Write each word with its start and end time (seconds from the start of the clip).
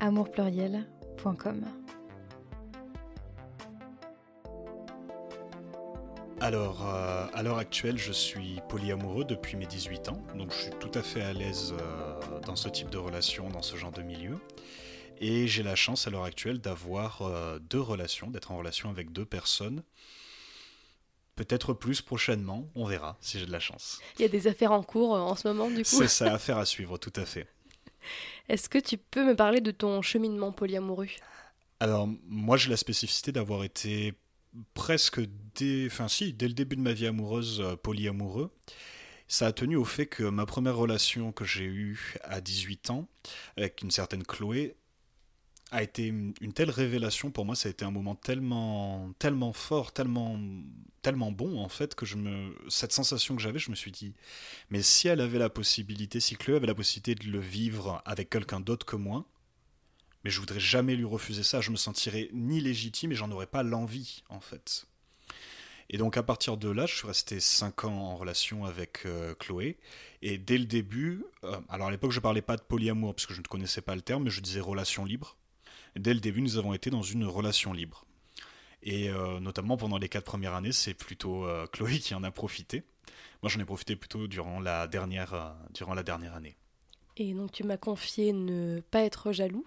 amourpluriel.com. 0.00 1.64
Alors, 6.40 6.88
euh, 6.88 7.26
à 7.34 7.42
l'heure 7.42 7.58
actuelle, 7.58 7.98
je 7.98 8.12
suis 8.12 8.60
polyamoureux 8.70 9.24
depuis 9.24 9.56
mes 9.58 9.66
18 9.66 10.08
ans, 10.08 10.24
donc 10.34 10.52
je 10.52 10.62
suis 10.62 10.70
tout 10.80 10.90
à 10.94 11.02
fait 11.02 11.20
à 11.20 11.34
l'aise 11.34 11.74
euh, 11.78 12.40
dans 12.46 12.56
ce 12.56 12.70
type 12.70 12.88
de 12.88 12.96
relation, 12.96 13.50
dans 13.50 13.60
ce 13.60 13.76
genre 13.76 13.92
de 13.92 14.00
milieu. 14.00 14.38
Et 15.18 15.46
j'ai 15.46 15.62
la 15.62 15.76
chance 15.76 16.06
à 16.06 16.10
l'heure 16.10 16.24
actuelle 16.24 16.58
d'avoir 16.58 17.20
euh, 17.20 17.58
deux 17.58 17.80
relations, 17.80 18.30
d'être 18.30 18.52
en 18.52 18.56
relation 18.56 18.88
avec 18.88 19.12
deux 19.12 19.26
personnes. 19.26 19.82
Peut-être 21.36 21.74
plus 21.74 22.00
prochainement, 22.00 22.70
on 22.74 22.86
verra 22.86 23.18
si 23.20 23.38
j'ai 23.38 23.44
de 23.44 23.52
la 23.52 23.60
chance. 23.60 24.00
Il 24.18 24.22
y 24.22 24.24
a 24.24 24.28
des 24.28 24.46
affaires 24.46 24.72
en 24.72 24.82
cours 24.82 25.12
en 25.12 25.36
ce 25.36 25.46
moment, 25.46 25.68
du 25.68 25.82
coup 25.82 25.84
C'est 25.84 26.08
ça, 26.08 26.32
affaire 26.32 26.56
à 26.56 26.64
suivre, 26.64 26.96
tout 26.96 27.12
à 27.16 27.26
fait. 27.26 27.46
Est-ce 28.48 28.68
que 28.68 28.78
tu 28.78 28.98
peux 28.98 29.24
me 29.24 29.34
parler 29.34 29.60
de 29.60 29.70
ton 29.70 30.02
cheminement 30.02 30.52
polyamoureux? 30.52 31.08
Alors, 31.80 32.08
moi, 32.28 32.56
j'ai 32.56 32.70
la 32.70 32.76
spécificité 32.76 33.32
d'avoir 33.32 33.64
été 33.64 34.14
presque 34.74 35.20
dès, 35.54 35.88
dès 35.88 36.48
le 36.48 36.54
début 36.54 36.76
de 36.76 36.82
ma 36.82 36.92
vie 36.92 37.06
amoureuse 37.06 37.60
euh, 37.60 37.76
polyamoureux. 37.76 38.50
Ça 39.28 39.46
a 39.46 39.52
tenu 39.52 39.76
au 39.76 39.84
fait 39.84 40.06
que 40.06 40.24
ma 40.24 40.44
première 40.44 40.76
relation 40.76 41.30
que 41.30 41.44
j'ai 41.44 41.64
eue 41.64 42.16
à 42.24 42.40
18 42.40 42.90
ans, 42.90 43.08
avec 43.56 43.80
une 43.82 43.92
certaine 43.92 44.24
Chloé, 44.24 44.74
a 45.70 45.82
été 45.82 46.06
une 46.06 46.52
telle 46.52 46.70
révélation 46.70 47.30
pour 47.30 47.44
moi. 47.44 47.54
Ça 47.54 47.68
a 47.68 47.70
été 47.70 47.84
un 47.84 47.90
moment 47.90 48.14
tellement, 48.14 49.12
tellement 49.18 49.52
fort, 49.52 49.92
tellement, 49.92 50.38
tellement 51.02 51.32
bon 51.32 51.58
en 51.58 51.68
fait 51.68 51.94
que 51.94 52.06
je 52.06 52.16
me, 52.16 52.54
cette 52.68 52.92
sensation 52.92 53.36
que 53.36 53.42
j'avais, 53.42 53.58
je 53.58 53.70
me 53.70 53.76
suis 53.76 53.92
dit, 53.92 54.14
mais 54.70 54.82
si 54.82 55.08
elle 55.08 55.20
avait 55.20 55.38
la 55.38 55.50
possibilité, 55.50 56.20
si 56.20 56.36
Chloé 56.36 56.56
avait 56.56 56.66
la 56.66 56.74
possibilité 56.74 57.14
de 57.14 57.30
le 57.30 57.40
vivre 57.40 58.02
avec 58.04 58.30
quelqu'un 58.30 58.60
d'autre 58.60 58.86
que 58.86 58.96
moi, 58.96 59.26
mais 60.24 60.30
je 60.30 60.40
voudrais 60.40 60.60
jamais 60.60 60.96
lui 60.96 61.04
refuser 61.04 61.42
ça. 61.42 61.60
Je 61.60 61.70
me 61.70 61.76
sentirais 61.76 62.28
ni 62.32 62.60
légitime 62.60 63.12
et 63.12 63.14
j'en 63.14 63.30
aurais 63.30 63.46
pas 63.46 63.62
l'envie 63.62 64.22
en 64.28 64.40
fait. 64.40 64.86
Et 65.88 65.98
donc 65.98 66.16
à 66.16 66.22
partir 66.22 66.56
de 66.56 66.68
là, 66.68 66.86
je 66.86 66.94
suis 66.94 67.06
resté 67.06 67.40
5 67.40 67.84
ans 67.84 67.92
en 67.92 68.16
relation 68.16 68.64
avec 68.64 69.06
euh, 69.06 69.34
Chloé. 69.34 69.78
Et 70.22 70.38
dès 70.38 70.58
le 70.58 70.66
début, 70.66 71.24
euh, 71.44 71.58
alors 71.68 71.88
à 71.88 71.90
l'époque 71.90 72.12
je 72.12 72.20
parlais 72.20 72.42
pas 72.42 72.56
de 72.56 72.62
polyamour 72.62 73.14
parce 73.14 73.26
que 73.26 73.34
je 73.34 73.40
ne 73.40 73.46
connaissais 73.46 73.80
pas 73.80 73.94
le 73.94 74.02
terme, 74.02 74.24
mais 74.24 74.30
je 74.30 74.40
disais 74.40 74.60
relation 74.60 75.04
libre. 75.04 75.36
Dès 75.96 76.14
le 76.14 76.20
début, 76.20 76.42
nous 76.42 76.56
avons 76.56 76.72
été 76.72 76.90
dans 76.90 77.02
une 77.02 77.24
relation 77.24 77.72
libre. 77.72 78.04
Et 78.82 79.10
euh, 79.10 79.40
notamment 79.40 79.76
pendant 79.76 79.98
les 79.98 80.08
quatre 80.08 80.24
premières 80.24 80.54
années, 80.54 80.72
c'est 80.72 80.94
plutôt 80.94 81.44
euh, 81.44 81.66
Chloé 81.66 81.98
qui 81.98 82.14
en 82.14 82.22
a 82.22 82.30
profité. 82.30 82.82
Moi, 83.42 83.50
j'en 83.50 83.60
ai 83.60 83.64
profité 83.64 83.96
plutôt 83.96 84.26
durant 84.26 84.60
la 84.60 84.86
dernière, 84.86 85.34
euh, 85.34 85.50
durant 85.74 85.94
la 85.94 86.02
dernière 86.02 86.34
année. 86.34 86.56
Et 87.16 87.34
donc, 87.34 87.52
tu 87.52 87.64
m'as 87.64 87.76
confié 87.76 88.32
ne 88.32 88.80
pas 88.90 89.02
être 89.02 89.32
jaloux? 89.32 89.66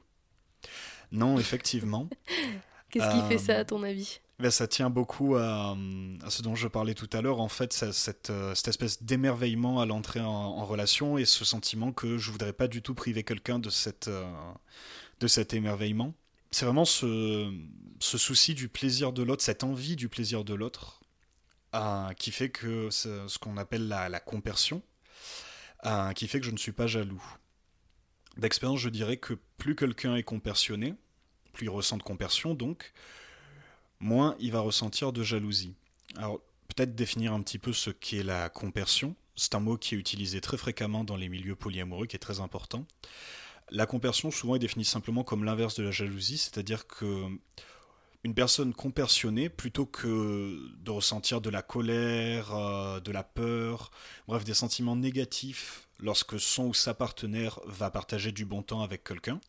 Non, 1.11 1.37
effectivement. 1.37 2.09
Qu'est-ce 2.89 3.09
qui 3.09 3.27
fait 3.27 3.37
ça, 3.37 3.57
à 3.57 3.65
ton 3.65 3.81
avis? 3.83 4.19
Ben, 4.39 4.51
ça 4.51 4.67
tient 4.67 4.89
beaucoup 4.89 5.35
à, 5.35 5.75
à, 6.23 6.29
ce 6.29 6.41
dont 6.41 6.55
je 6.55 6.67
parlais 6.67 6.93
tout 6.93 7.09
à 7.13 7.21
l'heure, 7.21 7.39
en 7.39 7.47
fait, 7.47 7.73
ça, 7.73 7.91
cette, 7.91 8.31
cette, 8.53 8.67
espèce 8.67 9.01
d'émerveillement 9.03 9.79
à 9.79 9.85
l'entrée 9.85 10.19
en, 10.19 10.27
en, 10.27 10.65
relation 10.65 11.17
et 11.17 11.25
ce 11.25 11.45
sentiment 11.45 11.91
que 11.91 12.17
je 12.17 12.31
voudrais 12.31 12.53
pas 12.53 12.67
du 12.67 12.81
tout 12.81 12.93
priver 12.93 13.23
quelqu'un 13.23 13.57
de 13.57 13.69
cette, 13.69 14.09
de 15.19 15.27
cet 15.27 15.53
émerveillement. 15.53 16.13
C'est 16.53 16.65
vraiment 16.65 16.85
ce, 16.85 17.51
souci 17.99 18.53
du 18.53 18.69
plaisir 18.69 19.11
de 19.11 19.23
l'autre, 19.23 19.43
cette 19.43 19.63
envie 19.63 19.95
du 19.95 20.07
plaisir 20.07 20.43
de 20.43 20.53
l'autre, 20.53 21.01
euh, 21.73 22.13
qui 22.13 22.31
fait 22.31 22.49
que 22.49 22.91
ce, 22.91 23.39
qu'on 23.39 23.57
appelle 23.57 23.87
la, 23.87 24.07
la 24.07 24.19
compersion, 24.19 24.83
euh, 25.87 26.11
qui 26.13 26.27
fait 26.27 26.39
que 26.39 26.45
je 26.45 26.51
ne 26.51 26.57
suis 26.57 26.71
pas 26.71 26.85
jaloux. 26.85 27.23
D'expérience, 28.37 28.79
je 28.79 28.89
dirais 28.89 29.17
que 29.17 29.33
plus 29.57 29.75
quelqu'un 29.75 30.15
est 30.15 30.23
compersionné, 30.23 30.93
plus 31.53 31.65
il 31.65 31.69
ressent 31.69 31.97
de 31.97 32.03
compersion, 32.03 32.53
donc, 32.53 32.93
moins 33.99 34.35
il 34.39 34.51
va 34.51 34.59
ressentir 34.59 35.11
de 35.11 35.23
jalousie. 35.23 35.73
Alors, 36.17 36.39
peut-être 36.67 36.93
définir 36.93 37.33
un 37.33 37.41
petit 37.41 37.57
peu 37.57 37.73
ce 37.73 37.89
qu'est 37.89 38.21
la 38.21 38.49
compersion. 38.49 39.15
C'est 39.35 39.55
un 39.55 39.59
mot 39.59 39.75
qui 39.75 39.95
est 39.95 39.97
utilisé 39.97 40.39
très 40.39 40.57
fréquemment 40.57 41.03
dans 41.03 41.15
les 41.15 41.29
milieux 41.29 41.55
polyamoureux, 41.55 42.05
qui 42.05 42.15
est 42.15 42.19
très 42.19 42.41
important. 42.41 42.85
La 43.71 43.85
compersion 43.85 44.31
souvent 44.31 44.55
est 44.55 44.59
définie 44.59 44.85
simplement 44.85 45.23
comme 45.23 45.43
l'inverse 45.43 45.75
de 45.75 45.83
la 45.83 45.91
jalousie, 45.91 46.37
c'est-à-dire 46.37 46.87
que 46.87 47.27
une 48.23 48.33
personne 48.33 48.73
compersionnée, 48.73 49.49
plutôt 49.49 49.85
que 49.85 50.57
de 50.77 50.91
ressentir 50.91 51.41
de 51.41 51.49
la 51.49 51.61
colère, 51.61 52.55
euh, 52.55 52.99
de 53.01 53.11
la 53.11 53.23
peur, 53.23 53.91
bref, 54.27 54.45
des 54.45 54.53
sentiments 54.53 54.95
négatifs 54.95 55.89
lorsque 55.99 56.39
son 56.39 56.67
ou 56.67 56.73
sa 56.73 56.93
partenaire 56.93 57.59
va 57.65 57.91
partager 57.91 58.31
du 58.31 58.45
bon 58.45 58.61
temps 58.61 58.81
avec 58.81 59.03
quelqu'un, 59.03 59.41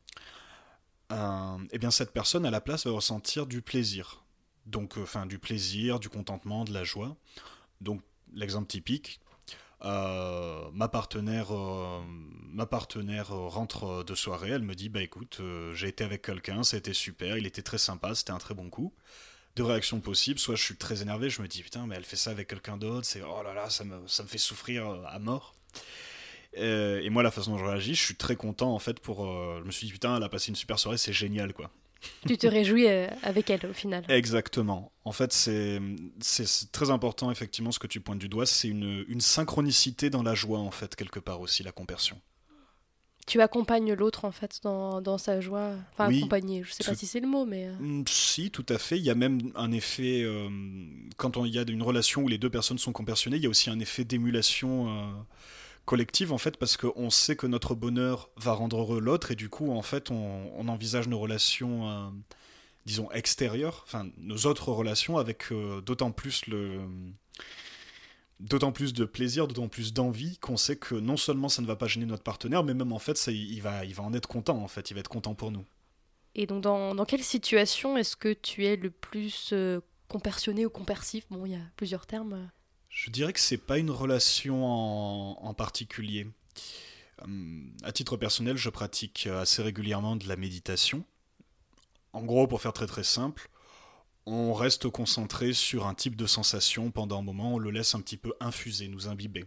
euh, 1.12 1.56
eh 1.70 1.78
bien 1.78 1.90
cette 1.90 2.12
personne 2.12 2.44
à 2.46 2.50
la 2.50 2.60
place 2.60 2.86
va 2.86 2.92
ressentir 2.92 3.46
du 3.46 3.62
plaisir. 3.62 4.24
Donc, 4.66 4.96
euh, 4.96 5.24
du 5.26 5.38
plaisir, 5.38 6.00
du 6.00 6.08
contentement, 6.08 6.64
de 6.64 6.72
la 6.72 6.84
joie. 6.84 7.16
Donc, 7.80 8.02
l'exemple 8.32 8.66
typique, 8.66 9.20
euh, 9.84 10.70
ma 10.72 10.88
partenaire, 10.88 11.54
euh, 11.54 12.00
ma 12.52 12.66
partenaire 12.66 13.28
rentre 13.28 14.04
de 14.04 14.14
soirée, 14.14 14.50
elle 14.50 14.62
me 14.62 14.74
dit 14.74 14.88
bah 14.88 15.02
écoute, 15.02 15.38
euh, 15.40 15.74
j'ai 15.74 15.88
été 15.88 16.04
avec 16.04 16.22
quelqu'un, 16.22 16.62
c'était 16.62 16.94
super, 16.94 17.36
il 17.36 17.46
était 17.46 17.62
très 17.62 17.78
sympa, 17.78 18.14
c'était 18.14 18.32
un 18.32 18.38
très 18.38 18.54
bon 18.54 18.70
coup. 18.70 18.92
Deux 19.56 19.64
réactions 19.64 20.00
possibles, 20.00 20.38
soit 20.38 20.56
je 20.56 20.62
suis 20.64 20.76
très 20.76 21.02
énervé, 21.02 21.30
je 21.30 21.42
me 21.42 21.48
dis 21.48 21.62
putain 21.62 21.86
mais 21.86 21.96
elle 21.96 22.04
fait 22.04 22.16
ça 22.16 22.30
avec 22.30 22.48
quelqu'un 22.48 22.76
d'autre, 22.76 23.06
c'est 23.06 23.22
oh 23.22 23.42
là 23.42 23.54
là, 23.54 23.70
ça 23.70 23.84
me, 23.84 24.06
ça 24.08 24.22
me 24.22 24.28
fait 24.28 24.38
souffrir 24.38 24.88
à 25.06 25.18
mort. 25.18 25.54
et 26.54 27.08
moi 27.10 27.22
la 27.22 27.30
façon 27.30 27.52
dont 27.52 27.58
je 27.58 27.64
réagis, 27.64 27.94
je 27.94 28.02
suis 28.02 28.16
très 28.16 28.36
content 28.36 28.74
en 28.74 28.78
fait 28.78 29.00
pour, 29.00 29.26
je 29.58 29.64
me 29.64 29.70
suis 29.70 29.86
dit 29.86 29.92
putain 29.92 30.16
elle 30.16 30.22
a 30.22 30.28
passé 30.28 30.48
une 30.48 30.56
super 30.56 30.78
soirée, 30.78 30.98
c'est 30.98 31.12
génial 31.12 31.52
quoi. 31.52 31.70
Tu 32.26 32.38
te 32.38 32.46
réjouis 32.46 32.86
avec 33.22 33.50
elle 33.50 33.66
au 33.66 33.72
final. 33.72 34.04
Exactement. 34.08 34.92
En 35.04 35.12
fait, 35.12 35.32
c'est 35.32 35.80
très 36.72 36.90
important, 36.90 37.30
effectivement, 37.30 37.72
ce 37.72 37.78
que 37.78 37.86
tu 37.86 38.00
pointes 38.00 38.18
du 38.18 38.28
doigt. 38.28 38.46
C'est 38.46 38.68
une, 38.68 39.04
une, 39.08 39.20
synchronicité 39.20 40.08
dans 40.08 40.22
la 40.22 40.34
joie, 40.34 40.58
en 40.58 40.70
fait, 40.70 40.96
quelque 40.96 41.20
part 41.20 41.40
aussi, 41.40 41.62
la 41.62 41.72
compersion. 41.72 42.20
Tu 43.26 43.40
accompagnes 43.40 43.94
l'autre, 43.94 44.24
en 44.24 44.32
fait, 44.32 44.60
dans, 44.62 45.00
dans, 45.00 45.18
sa 45.18 45.40
joie. 45.40 45.72
Enfin, 45.92 46.08
oui, 46.08 46.18
accompagner, 46.18 46.62
je 46.62 46.70
ne 46.70 46.74
sais 46.74 46.84
tout... 46.84 46.90
pas 46.90 46.96
si 46.96 47.06
c'est 47.06 47.20
le 47.20 47.28
mot, 47.28 47.44
mais. 47.46 47.68
Si, 48.06 48.50
tout 48.50 48.66
à 48.68 48.78
fait. 48.78 48.98
Il 48.98 49.04
y 49.04 49.10
a 49.10 49.14
même 49.14 49.40
un 49.54 49.72
effet. 49.72 50.22
Euh, 50.22 50.48
quand 51.16 51.36
on, 51.36 51.44
il 51.44 51.54
y 51.54 51.58
a 51.58 51.64
une 51.66 51.82
relation 51.82 52.22
où 52.22 52.28
les 52.28 52.38
deux 52.38 52.50
personnes 52.50 52.78
sont 52.78 52.92
compersionnées, 52.92 53.36
il 53.36 53.42
y 53.42 53.46
a 53.46 53.50
aussi 53.50 53.70
un 53.70 53.80
effet 53.80 54.04
d'émulation. 54.04 54.88
Euh, 54.88 55.12
collective 55.84 56.32
en 56.32 56.38
fait 56.38 56.56
parce 56.56 56.76
qu'on 56.76 57.10
sait 57.10 57.36
que 57.36 57.46
notre 57.46 57.74
bonheur 57.74 58.30
va 58.36 58.52
rendre 58.52 58.78
heureux 58.78 59.00
l'autre 59.00 59.30
et 59.30 59.34
du 59.34 59.48
coup 59.48 59.70
en 59.70 59.82
fait 59.82 60.10
on, 60.10 60.68
envisage 60.68 61.08
nos 61.08 61.18
relations 61.18 61.90
euh, 61.90 62.08
disons 62.86 63.10
extérieures 63.10 63.82
enfin 63.86 64.08
nos 64.16 64.36
autres 64.46 64.70
relations 64.70 65.18
avec 65.18 65.52
euh, 65.52 65.80
d'autant 65.82 66.10
plus 66.10 66.46
le 66.46 66.80
d'autant 68.40 68.72
plus 68.72 68.94
de 68.94 69.04
plaisir 69.04 69.46
d'autant 69.46 69.68
plus 69.68 69.92
d'envie 69.92 70.38
qu'on 70.38 70.56
sait 70.56 70.76
que 70.76 70.94
non 70.94 71.16
seulement 71.16 71.48
ça 71.48 71.60
ne 71.60 71.66
va 71.66 71.76
pas 71.76 71.86
gêner 71.86 72.06
notre 72.06 72.22
partenaire 72.22 72.64
mais 72.64 72.74
même 72.74 72.92
en 72.92 72.98
fait 72.98 73.26
il 73.26 73.60
va 73.60 73.84
il 73.84 73.94
va 73.94 74.02
en 74.02 74.14
être 74.14 74.28
content 74.28 74.56
en 74.62 74.68
fait 74.68 74.90
il 74.90 74.94
va 74.94 75.00
être 75.00 75.08
content 75.08 75.34
pour 75.34 75.50
nous. 75.50 75.64
Et 76.36 76.46
donc 76.46 76.62
dans, 76.62 76.96
dans 76.96 77.04
quelle 77.04 77.22
situation 77.22 77.96
est-ce 77.96 78.16
que 78.16 78.32
tu 78.32 78.66
es 78.66 78.74
le 78.74 78.90
plus 78.90 79.50
euh, 79.52 79.80
compersionné 80.08 80.66
ou 80.66 80.70
compersif? 80.70 81.26
Bon 81.30 81.46
il 81.46 81.52
y 81.52 81.54
a 81.54 81.60
plusieurs 81.76 82.06
termes 82.06 82.50
je 82.94 83.10
dirais 83.10 83.32
que 83.32 83.40
c'est 83.40 83.58
pas 83.58 83.78
une 83.78 83.90
relation 83.90 84.64
en, 84.64 85.52
particulier. 85.52 86.28
Hum, 87.22 87.72
à 87.82 87.92
titre 87.92 88.16
personnel, 88.16 88.56
je 88.56 88.70
pratique 88.70 89.26
assez 89.26 89.62
régulièrement 89.62 90.16
de 90.16 90.28
la 90.28 90.36
méditation. 90.36 91.04
En 92.12 92.22
gros, 92.22 92.46
pour 92.46 92.62
faire 92.62 92.72
très 92.72 92.86
très 92.86 93.02
simple, 93.02 93.50
on 94.26 94.54
reste 94.54 94.88
concentré 94.88 95.52
sur 95.52 95.88
un 95.88 95.94
type 95.94 96.14
de 96.14 96.26
sensation 96.26 96.92
pendant 96.92 97.18
un 97.18 97.22
moment, 97.22 97.54
on 97.54 97.58
le 97.58 97.72
laisse 97.72 97.96
un 97.96 98.00
petit 98.00 98.16
peu 98.16 98.32
infuser, 98.38 98.86
nous 98.86 99.08
imbiber. 99.08 99.44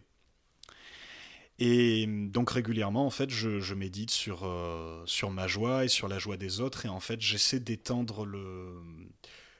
Et 1.57 2.05
donc 2.05 2.51
régulièrement, 2.51 3.05
en 3.05 3.09
fait, 3.09 3.29
je, 3.29 3.61
je 3.61 3.73
médite 3.73 4.11
sur, 4.11 4.43
euh, 4.43 5.01
sur 5.05 5.31
ma 5.31 5.47
joie 5.47 5.85
et 5.85 5.87
sur 5.87 6.09
la 6.09 6.19
joie 6.19 6.37
des 6.37 6.59
autres, 6.59 6.85
et 6.85 6.89
en 6.89 6.99
fait, 6.99 7.21
j'essaie 7.21 7.61
d'étendre 7.61 8.25
le, 8.25 8.83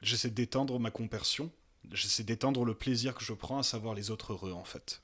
j'essaie 0.01 0.29
d'étendre 0.29 0.77
ma 0.77 0.91
compersion 0.91 1.51
j'essaie 1.91 2.23
d'étendre 2.23 2.65
le 2.65 2.73
plaisir 2.73 3.15
que 3.15 3.23
je 3.23 3.33
prends 3.33 3.59
à 3.59 3.63
savoir 3.63 3.93
les 3.93 4.11
autres 4.11 4.33
heureux 4.33 4.53
en 4.53 4.63
fait. 4.63 5.01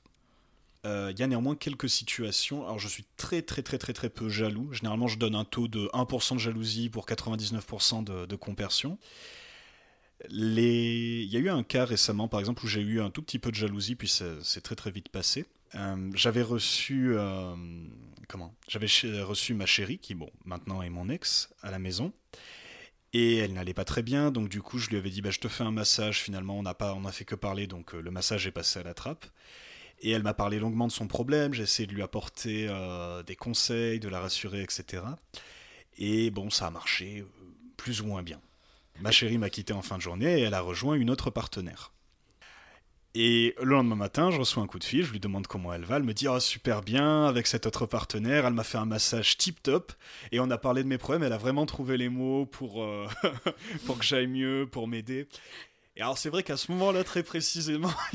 Euh, 0.84 1.10
il 1.12 1.18
y 1.18 1.22
a 1.22 1.26
néanmoins 1.26 1.56
quelques 1.56 1.88
situations. 1.88 2.64
Alors, 2.64 2.78
je 2.78 2.88
suis 2.88 3.06
très, 3.16 3.40
très, 3.40 3.62
très, 3.62 3.78
très, 3.78 3.92
très 3.94 4.10
peu 4.10 4.28
jaloux. 4.28 4.70
Généralement, 4.72 5.08
je 5.08 5.18
donne 5.18 5.34
un 5.34 5.44
taux 5.44 5.66
de 5.66 5.88
1% 5.94 6.34
de 6.34 6.38
jalousie 6.38 6.90
pour 6.90 7.06
99% 7.06 8.04
de, 8.04 8.26
de 8.26 8.36
compersion. 8.36 8.98
Il 10.30 11.24
y 11.24 11.36
a 11.36 11.40
eu 11.40 11.48
un 11.48 11.62
cas 11.62 11.84
récemment, 11.84 12.28
par 12.28 12.40
exemple, 12.40 12.64
où 12.64 12.68
j'ai 12.68 12.80
eu 12.80 13.00
un 13.00 13.10
tout 13.10 13.22
petit 13.22 13.38
peu 13.38 13.50
de 13.50 13.56
jalousie, 13.56 13.94
puis 13.94 14.08
c'est 14.08 14.60
très, 14.60 14.74
très 14.74 14.90
vite 14.90 15.08
passé. 15.08 15.46
Euh, 15.74 16.10
j'avais 16.14 16.42
reçu. 16.42 17.14
Euh, 17.16 17.54
comment? 18.28 18.54
J'avais 18.68 18.86
reçu 19.22 19.54
ma 19.54 19.66
chérie, 19.66 19.98
qui, 19.98 20.14
bon, 20.14 20.30
maintenant 20.44 20.82
est 20.82 20.90
mon 20.90 21.08
ex, 21.08 21.50
à 21.62 21.70
la 21.70 21.78
maison. 21.78 22.12
Et 23.14 23.36
elle 23.36 23.54
n'allait 23.54 23.74
pas 23.74 23.84
très 23.84 24.02
bien, 24.02 24.30
donc 24.30 24.48
du 24.50 24.60
coup, 24.60 24.78
je 24.78 24.90
lui 24.90 24.96
avais 24.96 25.08
dit 25.08 25.22
bah, 25.22 25.30
Je 25.30 25.38
te 25.38 25.48
fais 25.48 25.64
un 25.64 25.70
massage. 25.70 26.20
Finalement, 26.20 26.58
on 26.58 26.62
n'a 26.62 26.74
pas, 26.74 26.94
on 26.94 27.06
fait 27.10 27.24
que 27.24 27.36
parler, 27.36 27.66
donc 27.66 27.94
le 27.94 28.10
massage 28.10 28.46
est 28.46 28.50
passé 28.50 28.80
à 28.80 28.82
la 28.82 28.92
trappe. 28.92 29.24
Et 30.00 30.10
elle 30.10 30.22
m'a 30.22 30.34
parlé 30.34 30.58
longuement 30.58 30.86
de 30.86 30.92
son 30.92 31.06
problème, 31.06 31.54
j'ai 31.54 31.62
essayé 31.62 31.86
de 31.86 31.94
lui 31.94 32.02
apporter 32.02 32.66
euh, 32.68 33.22
des 33.22 33.36
conseils, 33.36 34.00
de 34.00 34.08
la 34.08 34.20
rassurer, 34.20 34.62
etc. 34.62 35.02
Et 35.96 36.30
bon, 36.30 36.50
ça 36.50 36.66
a 36.66 36.70
marché 36.70 37.20
euh, 37.20 37.26
plus 37.78 38.02
ou 38.02 38.06
moins 38.06 38.22
bien. 38.22 38.38
Ma 39.00 39.10
chérie 39.10 39.38
m'a 39.38 39.48
quitté 39.48 39.72
en 39.72 39.80
fin 39.80 39.96
de 39.96 40.02
journée 40.02 40.40
et 40.40 40.42
elle 40.42 40.52
a 40.52 40.60
rejoint 40.60 40.94
une 40.94 41.08
autre 41.08 41.30
partenaire. 41.30 41.93
Et 43.16 43.54
le 43.58 43.70
lendemain 43.70 43.94
matin, 43.94 44.32
je 44.32 44.38
reçois 44.38 44.62
un 44.62 44.66
coup 44.66 44.80
de 44.80 44.84
fil, 44.84 45.04
je 45.04 45.12
lui 45.12 45.20
demande 45.20 45.46
comment 45.46 45.72
elle 45.72 45.84
va, 45.84 45.96
elle 45.96 46.02
me 46.02 46.14
dit 46.14 46.26
oh, 46.26 46.40
super 46.40 46.82
bien 46.82 47.26
avec 47.26 47.46
cette 47.46 47.64
autre 47.64 47.86
partenaire, 47.86 48.44
elle 48.44 48.54
m'a 48.54 48.64
fait 48.64 48.78
un 48.78 48.86
massage 48.86 49.36
tip 49.36 49.62
top 49.62 49.92
et 50.32 50.40
on 50.40 50.50
a 50.50 50.58
parlé 50.58 50.82
de 50.82 50.88
mes 50.88 50.98
problèmes, 50.98 51.22
elle 51.22 51.32
a 51.32 51.38
vraiment 51.38 51.64
trouvé 51.64 51.96
les 51.96 52.08
mots 52.08 52.44
pour, 52.44 52.82
euh, 52.82 53.06
pour 53.86 53.98
que 53.98 54.04
j'aille 54.04 54.26
mieux, 54.26 54.66
pour 54.70 54.88
m'aider. 54.88 55.28
Et 55.94 56.02
alors 56.02 56.18
c'est 56.18 56.28
vrai 56.28 56.42
qu'à 56.42 56.56
ce 56.56 56.72
moment-là, 56.72 57.04
très 57.04 57.22
précisément, 57.22 57.92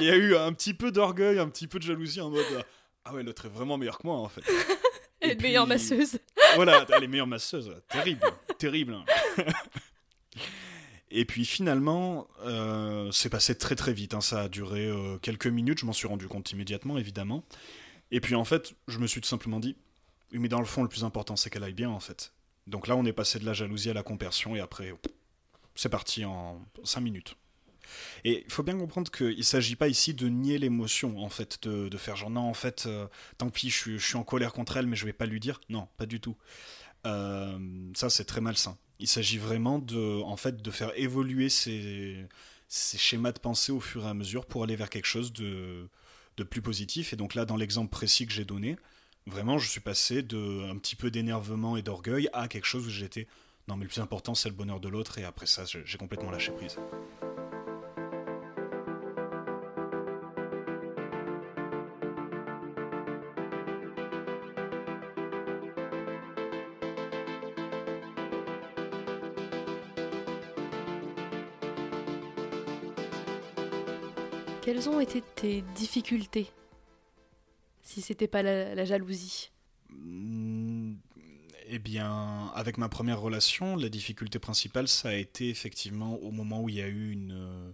il 0.00 0.04
y 0.04 0.10
a 0.10 0.16
eu 0.16 0.34
un 0.34 0.52
petit 0.52 0.74
peu 0.74 0.90
d'orgueil, 0.90 1.38
un 1.38 1.48
petit 1.48 1.68
peu 1.68 1.78
de 1.78 1.84
jalousie 1.84 2.20
en 2.20 2.30
mode 2.30 2.64
ah 3.04 3.14
ouais 3.14 3.22
l'autre 3.22 3.46
est 3.46 3.50
vraiment 3.50 3.78
meilleur 3.78 3.98
que 3.98 4.06
moi 4.08 4.16
en 4.16 4.28
fait. 4.28 4.42
Elle 5.20 5.30
est 5.30 5.40
meilleure 5.40 5.66
masseuse. 5.66 6.18
voilà, 6.56 6.84
elle 6.94 7.04
est 7.04 7.08
meilleure 7.08 7.26
masseuse, 7.26 7.74
terrible, 7.88 8.20
terrible. 8.58 8.96
Et 11.18 11.24
puis 11.24 11.46
finalement, 11.46 12.28
euh, 12.44 13.10
c'est 13.10 13.30
passé 13.30 13.56
très 13.56 13.74
très 13.74 13.94
vite. 13.94 14.12
Hein. 14.12 14.20
Ça 14.20 14.42
a 14.42 14.48
duré 14.50 14.86
euh, 14.86 15.16
quelques 15.16 15.46
minutes. 15.46 15.80
Je 15.80 15.86
m'en 15.86 15.94
suis 15.94 16.06
rendu 16.06 16.28
compte 16.28 16.52
immédiatement, 16.52 16.98
évidemment. 16.98 17.42
Et 18.10 18.20
puis 18.20 18.34
en 18.34 18.44
fait, 18.44 18.74
je 18.86 18.98
me 18.98 19.06
suis 19.06 19.22
tout 19.22 19.28
simplement 19.28 19.58
dit, 19.58 19.76
mais 20.32 20.48
dans 20.48 20.60
le 20.60 20.66
fond, 20.66 20.82
le 20.82 20.90
plus 20.90 21.04
important, 21.04 21.34
c'est 21.34 21.48
qu'elle 21.48 21.64
aille 21.64 21.72
bien 21.72 21.88
en 21.88 22.00
fait. 22.00 22.34
Donc 22.66 22.86
là, 22.86 22.96
on 22.96 23.04
est 23.06 23.14
passé 23.14 23.38
de 23.38 23.46
la 23.46 23.54
jalousie 23.54 23.88
à 23.88 23.94
la 23.94 24.02
compersion, 24.02 24.56
et 24.56 24.60
après, 24.60 24.92
c'est 25.74 25.88
parti 25.88 26.26
en 26.26 26.60
5 26.84 27.00
minutes. 27.00 27.36
Et 28.24 28.44
il 28.44 28.52
faut 28.52 28.62
bien 28.62 28.76
comprendre 28.76 29.10
qu'il 29.10 29.38
ne 29.38 29.42
s'agit 29.42 29.76
pas 29.76 29.88
ici 29.88 30.12
de 30.12 30.28
nier 30.28 30.58
l'émotion, 30.58 31.18
en 31.18 31.30
fait, 31.30 31.66
de, 31.66 31.96
faire 31.96 32.16
genre 32.16 32.30
non, 32.30 32.42
en 32.42 32.54
fait, 32.54 32.84
euh, 32.86 33.06
tant 33.38 33.48
pis, 33.48 33.70
je 33.70 33.96
suis, 33.96 34.16
en 34.16 34.24
colère 34.24 34.52
contre 34.52 34.76
elle, 34.76 34.86
mais 34.86 34.96
je 34.96 35.06
vais 35.06 35.14
pas 35.14 35.26
lui 35.26 35.40
dire. 35.40 35.60
Non, 35.70 35.88
pas 35.96 36.04
du 36.04 36.20
tout. 36.20 36.36
Ça, 37.04 38.10
c'est 38.10 38.24
très 38.24 38.40
malsain. 38.40 38.76
Il 38.98 39.08
s'agit 39.08 39.38
vraiment 39.38 39.78
de, 39.78 40.22
en 40.22 40.36
fait, 40.36 40.62
de 40.62 40.70
faire 40.70 40.92
évoluer 40.96 41.48
ces, 41.48 42.26
schémas 42.68 43.32
de 43.32 43.38
pensée 43.38 43.72
au 43.72 43.80
fur 43.80 44.04
et 44.04 44.08
à 44.08 44.14
mesure 44.14 44.46
pour 44.46 44.64
aller 44.64 44.76
vers 44.76 44.90
quelque 44.90 45.06
chose 45.06 45.32
de, 45.32 45.88
de 46.36 46.44
plus 46.44 46.62
positif. 46.62 47.12
Et 47.12 47.16
donc 47.16 47.34
là, 47.34 47.44
dans 47.44 47.56
l'exemple 47.56 47.90
précis 47.90 48.26
que 48.26 48.32
j'ai 48.32 48.44
donné, 48.44 48.76
vraiment, 49.26 49.58
je 49.58 49.68
suis 49.68 49.80
passé 49.80 50.22
de 50.22 50.68
un 50.70 50.76
petit 50.78 50.96
peu 50.96 51.10
d'énervement 51.10 51.76
et 51.76 51.82
d'orgueil 51.82 52.28
à 52.32 52.48
quelque 52.48 52.66
chose 52.66 52.86
où 52.86 52.90
j'étais 52.90 53.26
non, 53.68 53.76
mais 53.76 53.84
le 53.84 53.88
plus 53.88 54.00
important, 54.00 54.34
c'est 54.34 54.48
le 54.48 54.54
bonheur 54.54 54.78
de 54.78 54.88
l'autre, 54.88 55.18
et 55.18 55.24
après 55.24 55.46
ça, 55.46 55.64
j'ai 55.64 55.98
complètement 55.98 56.30
lâché 56.30 56.52
prise. 56.52 56.76
Quelles 74.76 74.90
ont 74.90 75.00
été 75.00 75.22
tes 75.36 75.62
difficultés 75.74 76.52
si 77.80 78.02
c'était 78.02 78.28
pas 78.28 78.42
la 78.42 78.84
jalousie? 78.84 79.50
Eh 81.68 81.78
bien, 81.78 82.52
avec 82.54 82.76
ma 82.76 82.90
première 82.90 83.18
relation, 83.18 83.76
la 83.76 83.88
difficulté 83.88 84.38
principale, 84.38 84.86
ça 84.86 85.08
a 85.08 85.14
été 85.14 85.48
effectivement 85.48 86.16
au 86.16 86.30
moment 86.30 86.60
où 86.60 86.68
il 86.68 86.74
y 86.74 86.82
a 86.82 86.88
eu 86.88 87.10
une. 87.10 87.32
Euh, 87.32 87.72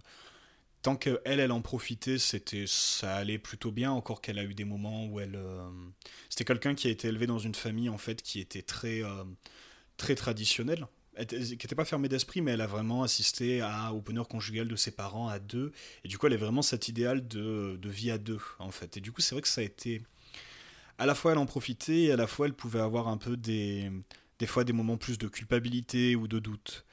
tant 0.81 0.95
qu'elle, 0.95 1.19
elle 1.25 1.51
en 1.51 1.61
profitait, 1.61 2.19
c'était, 2.19 2.67
ça 2.67 3.17
allait 3.17 3.37
plutôt 3.37 3.73
bien. 3.73 3.91
Encore 3.91 4.21
qu'elle 4.21 4.39
a 4.39 4.45
eu 4.45 4.53
des 4.53 4.63
moments 4.63 5.05
où 5.07 5.19
elle. 5.19 5.35
Euh, 5.35 5.69
c'était 6.29 6.45
quelqu'un 6.45 6.73
qui 6.73 6.87
a 6.87 6.91
été 6.91 7.09
élevé 7.09 7.27
dans 7.27 7.39
une 7.39 7.55
famille 7.55 7.89
en 7.89 7.97
fait 7.97 8.21
qui 8.21 8.39
était 8.39 8.61
très, 8.61 9.03
euh, 9.03 9.25
très 9.97 10.15
traditionnelle, 10.15 10.87
qui 11.27 11.35
n'était 11.35 11.75
pas 11.75 11.85
fermée 11.85 12.09
d'esprit, 12.09 12.41
mais 12.41 12.51
elle 12.51 12.61
a 12.61 12.67
vraiment 12.67 13.03
assisté 13.03 13.61
à, 13.61 13.93
au 13.93 14.01
bonheur 14.01 14.27
conjugal 14.27 14.67
de 14.67 14.75
ses 14.75 14.91
parents 14.91 15.27
à 15.27 15.39
deux. 15.39 15.71
Et 16.03 16.07
du 16.07 16.17
coup, 16.17 16.27
elle 16.27 16.33
est 16.33 16.37
vraiment 16.37 16.61
cet 16.61 16.87
idéal 16.87 17.27
de, 17.27 17.77
vie 17.83 18.11
à 18.11 18.17
deux 18.17 18.39
en 18.59 18.71
fait. 18.71 18.97
Et 18.97 19.01
du 19.01 19.11
coup, 19.11 19.21
c'est 19.21 19.35
vrai 19.35 19.41
que 19.41 19.47
ça 19.47 19.61
a 19.61 19.63
été 19.63 20.01
à 20.97 21.05
la 21.05 21.15
fois 21.15 21.31
elle 21.31 21.37
en 21.39 21.45
profitait 21.45 22.03
et 22.03 22.11
à 22.11 22.15
la 22.15 22.27
fois 22.27 22.45
elle 22.45 22.53
pouvait 22.53 22.79
avoir 22.79 23.07
un 23.07 23.17
peu 23.17 23.35
des, 23.35 23.91
des 24.39 24.45
fois 24.47 24.63
des 24.63 24.73
moments 24.73 24.97
plus 24.97 25.17
de 25.17 25.27
culpabilité 25.27 26.15
ou 26.15 26.27
de 26.27 26.39
doute. 26.39 26.85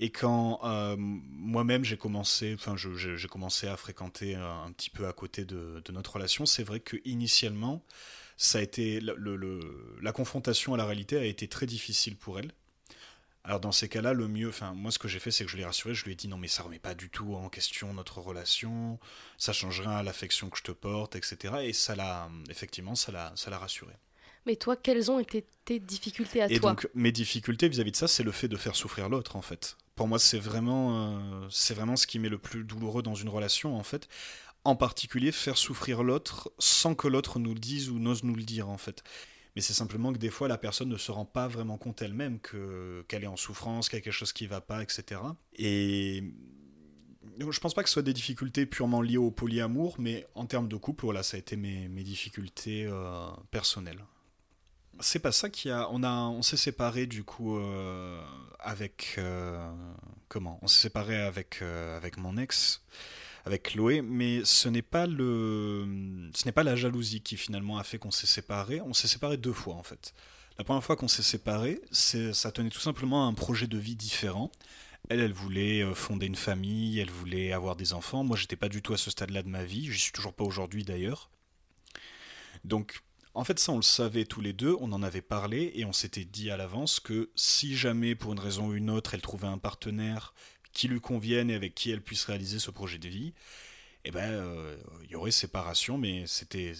Et 0.00 0.10
quand 0.10 0.60
euh, 0.64 0.96
moi-même 0.98 1.84
j'ai 1.84 1.96
commencé, 1.96 2.54
enfin 2.54 2.74
j'ai 2.76 3.28
commencé 3.28 3.68
à 3.68 3.76
fréquenter 3.76 4.34
un, 4.34 4.72
petit 4.72 4.90
peu 4.90 5.06
à 5.06 5.12
côté 5.12 5.44
de, 5.44 5.82
notre 5.92 6.14
relation, 6.14 6.46
c'est 6.46 6.64
vrai 6.64 6.80
que 6.80 6.96
initialement 7.04 7.84
ça 8.36 8.58
a 8.58 8.62
été 8.62 9.00
la 9.00 10.12
confrontation 10.12 10.74
à 10.74 10.76
la 10.76 10.84
réalité 10.84 11.16
a 11.16 11.24
été 11.24 11.46
très 11.46 11.66
difficile 11.66 12.16
pour 12.16 12.40
elle. 12.40 12.50
Alors 13.46 13.60
dans 13.60 13.72
ces 13.72 13.90
cas-là, 13.90 14.14
le 14.14 14.26
mieux, 14.26 14.48
enfin 14.48 14.72
moi 14.72 14.90
ce 14.90 14.98
que 14.98 15.06
j'ai 15.06 15.18
fait, 15.18 15.30
c'est 15.30 15.44
que 15.44 15.50
je 15.50 15.58
l'ai 15.58 15.66
rassuré, 15.66 15.94
je 15.94 16.04
lui 16.06 16.12
ai 16.12 16.14
dit 16.14 16.28
non 16.28 16.38
mais 16.38 16.48
ça 16.48 16.62
remet 16.62 16.78
pas 16.78 16.94
du 16.94 17.10
tout 17.10 17.34
en 17.34 17.50
question 17.50 17.92
notre 17.92 18.20
relation, 18.20 18.98
ça 19.36 19.52
change 19.52 19.82
rien 19.82 19.90
à 19.90 20.02
l'affection 20.02 20.48
que 20.48 20.56
je 20.56 20.62
te 20.62 20.72
porte, 20.72 21.14
etc. 21.14 21.54
Et 21.62 21.74
ça 21.74 21.94
l'a, 21.94 22.30
effectivement, 22.48 22.94
ça 22.94 23.12
l'a, 23.12 23.32
ça 23.36 23.50
l'a 23.50 23.58
rassuré. 23.58 23.92
Mais 24.46 24.56
toi, 24.56 24.76
quelles 24.76 25.10
ont 25.10 25.18
été 25.18 25.44
tes 25.66 25.78
difficultés 25.78 26.40
à 26.40 26.48
toi? 26.48 26.56
Et 26.56 26.58
donc 26.58 26.88
mes 26.94 27.12
difficultés 27.12 27.68
vis-à-vis 27.68 27.92
de 27.92 27.96
ça, 27.96 28.08
c'est 28.08 28.22
le 28.22 28.32
fait 28.32 28.48
de 28.48 28.56
faire 28.56 28.76
souffrir 28.76 29.10
l'autre 29.10 29.36
en 29.36 29.42
fait. 29.42 29.76
Pour 29.94 30.08
moi, 30.08 30.18
c'est 30.18 30.38
vraiment, 30.38 31.12
euh, 31.12 31.46
c'est 31.50 31.74
vraiment 31.74 31.96
ce 31.96 32.06
qui 32.06 32.18
m'est 32.18 32.30
le 32.30 32.38
plus 32.38 32.64
douloureux 32.64 33.02
dans 33.02 33.14
une 33.14 33.28
relation 33.28 33.76
en 33.76 33.82
fait. 33.82 34.08
En 34.64 34.74
particulier, 34.74 35.32
faire 35.32 35.58
souffrir 35.58 36.02
l'autre 36.02 36.50
sans 36.58 36.94
que 36.94 37.08
l'autre 37.08 37.38
nous 37.38 37.52
le 37.52 37.60
dise 37.60 37.90
ou 37.90 37.98
n'ose 37.98 38.24
nous 38.24 38.34
le 38.34 38.42
dire 38.42 38.70
en 38.70 38.78
fait 38.78 39.04
mais 39.54 39.62
c'est 39.62 39.72
simplement 39.72 40.12
que 40.12 40.18
des 40.18 40.30
fois 40.30 40.48
la 40.48 40.58
personne 40.58 40.88
ne 40.88 40.96
se 40.96 41.12
rend 41.12 41.24
pas 41.24 41.48
vraiment 41.48 41.78
compte 41.78 42.02
elle-même 42.02 42.40
que 42.40 43.04
qu'elle 43.08 43.24
est 43.24 43.28
en 43.28 43.36
souffrance, 43.36 43.88
qu'il 43.88 43.98
y 43.98 44.02
a 44.02 44.02
quelque 44.02 44.12
chose 44.12 44.32
qui 44.32 44.46
va 44.46 44.60
pas, 44.60 44.82
etc. 44.82 45.20
Et 45.54 46.24
je 47.38 47.60
pense 47.60 47.74
pas 47.74 47.82
que 47.82 47.88
ce 47.88 47.94
soit 47.94 48.02
des 48.02 48.12
difficultés 48.12 48.66
purement 48.66 49.00
liées 49.00 49.16
au 49.16 49.30
polyamour, 49.30 49.96
mais 49.98 50.26
en 50.34 50.46
termes 50.46 50.68
de 50.68 50.76
couple, 50.76 51.04
voilà, 51.04 51.22
ça 51.22 51.36
a 51.36 51.40
été 51.40 51.56
mes, 51.56 51.88
mes 51.88 52.02
difficultés 52.02 52.86
euh, 52.86 53.28
personnelles. 53.50 54.04
C'est 55.00 55.18
pas 55.18 55.32
ça 55.32 55.50
qui 55.50 55.70
a. 55.70 55.88
On 55.90 56.04
a, 56.04 56.12
on 56.12 56.42
s'est 56.42 56.56
séparé 56.56 57.06
du 57.06 57.24
coup 57.24 57.58
euh, 57.58 58.24
avec 58.60 59.16
euh, 59.18 59.72
comment? 60.28 60.58
On 60.62 60.68
s'est 60.68 60.82
séparé 60.82 61.20
avec 61.20 61.62
avec 61.62 62.16
mon 62.16 62.36
ex 62.36 62.84
avec 63.44 63.64
Chloé, 63.64 64.00
mais 64.02 64.44
ce 64.44 64.68
n'est 64.68 64.82
pas 64.82 65.06
le, 65.06 66.30
ce 66.34 66.46
n'est 66.46 66.52
pas 66.52 66.62
la 66.62 66.76
jalousie 66.76 67.20
qui 67.20 67.36
finalement 67.36 67.78
a 67.78 67.84
fait 67.84 67.98
qu'on 67.98 68.10
s'est 68.10 68.26
séparés. 68.26 68.80
On 68.80 68.94
s'est 68.94 69.08
séparés 69.08 69.36
deux 69.36 69.52
fois 69.52 69.74
en 69.74 69.82
fait. 69.82 70.14
La 70.56 70.64
première 70.64 70.84
fois 70.84 70.96
qu'on 70.96 71.08
s'est 71.08 71.22
séparés, 71.22 71.80
ça 71.90 72.52
tenait 72.52 72.70
tout 72.70 72.80
simplement 72.80 73.24
à 73.24 73.28
un 73.28 73.34
projet 73.34 73.66
de 73.66 73.76
vie 73.76 73.96
différent. 73.96 74.50
Elle, 75.10 75.20
elle 75.20 75.32
voulait 75.32 75.82
euh, 75.82 75.94
fonder 75.94 76.26
une 76.26 76.36
famille, 76.36 76.98
elle 76.98 77.10
voulait 77.10 77.52
avoir 77.52 77.76
des 77.76 77.92
enfants. 77.92 78.24
Moi, 78.24 78.36
j'étais 78.38 78.56
pas 78.56 78.70
du 78.70 78.80
tout 78.80 78.94
à 78.94 78.96
ce 78.96 79.10
stade-là 79.10 79.42
de 79.42 79.48
ma 79.48 79.64
vie. 79.64 79.86
Je 79.86 79.98
suis 79.98 80.12
toujours 80.12 80.32
pas 80.32 80.44
aujourd'hui 80.44 80.82
d'ailleurs. 80.82 81.28
Donc, 82.64 83.02
en 83.34 83.44
fait, 83.44 83.58
ça, 83.58 83.72
on 83.72 83.76
le 83.76 83.82
savait 83.82 84.24
tous 84.24 84.40
les 84.40 84.52
deux, 84.52 84.76
on 84.80 84.92
en 84.92 85.02
avait 85.02 85.20
parlé 85.20 85.72
et 85.74 85.84
on 85.84 85.92
s'était 85.92 86.24
dit 86.24 86.50
à 86.50 86.56
l'avance 86.56 87.00
que 87.00 87.30
si 87.34 87.76
jamais, 87.76 88.14
pour 88.14 88.32
une 88.32 88.38
raison 88.38 88.68
ou 88.68 88.74
une 88.74 88.88
autre, 88.88 89.12
elle 89.14 89.22
trouvait 89.22 89.48
un 89.48 89.58
partenaire 89.58 90.32
qui 90.74 90.88
lui 90.88 91.00
convienne 91.00 91.50
et 91.50 91.54
avec 91.54 91.74
qui 91.74 91.90
elle 91.90 92.02
puisse 92.02 92.24
réaliser 92.24 92.58
ce 92.58 92.70
projet 92.70 92.98
de 92.98 93.08
vie, 93.08 93.32
eh 94.04 94.10
ben, 94.10 94.30
euh, 94.30 94.76
il 95.04 95.10
y 95.10 95.16
aurait 95.16 95.30
séparation, 95.30 95.96
mais 95.96 96.26
c'était, 96.26 96.72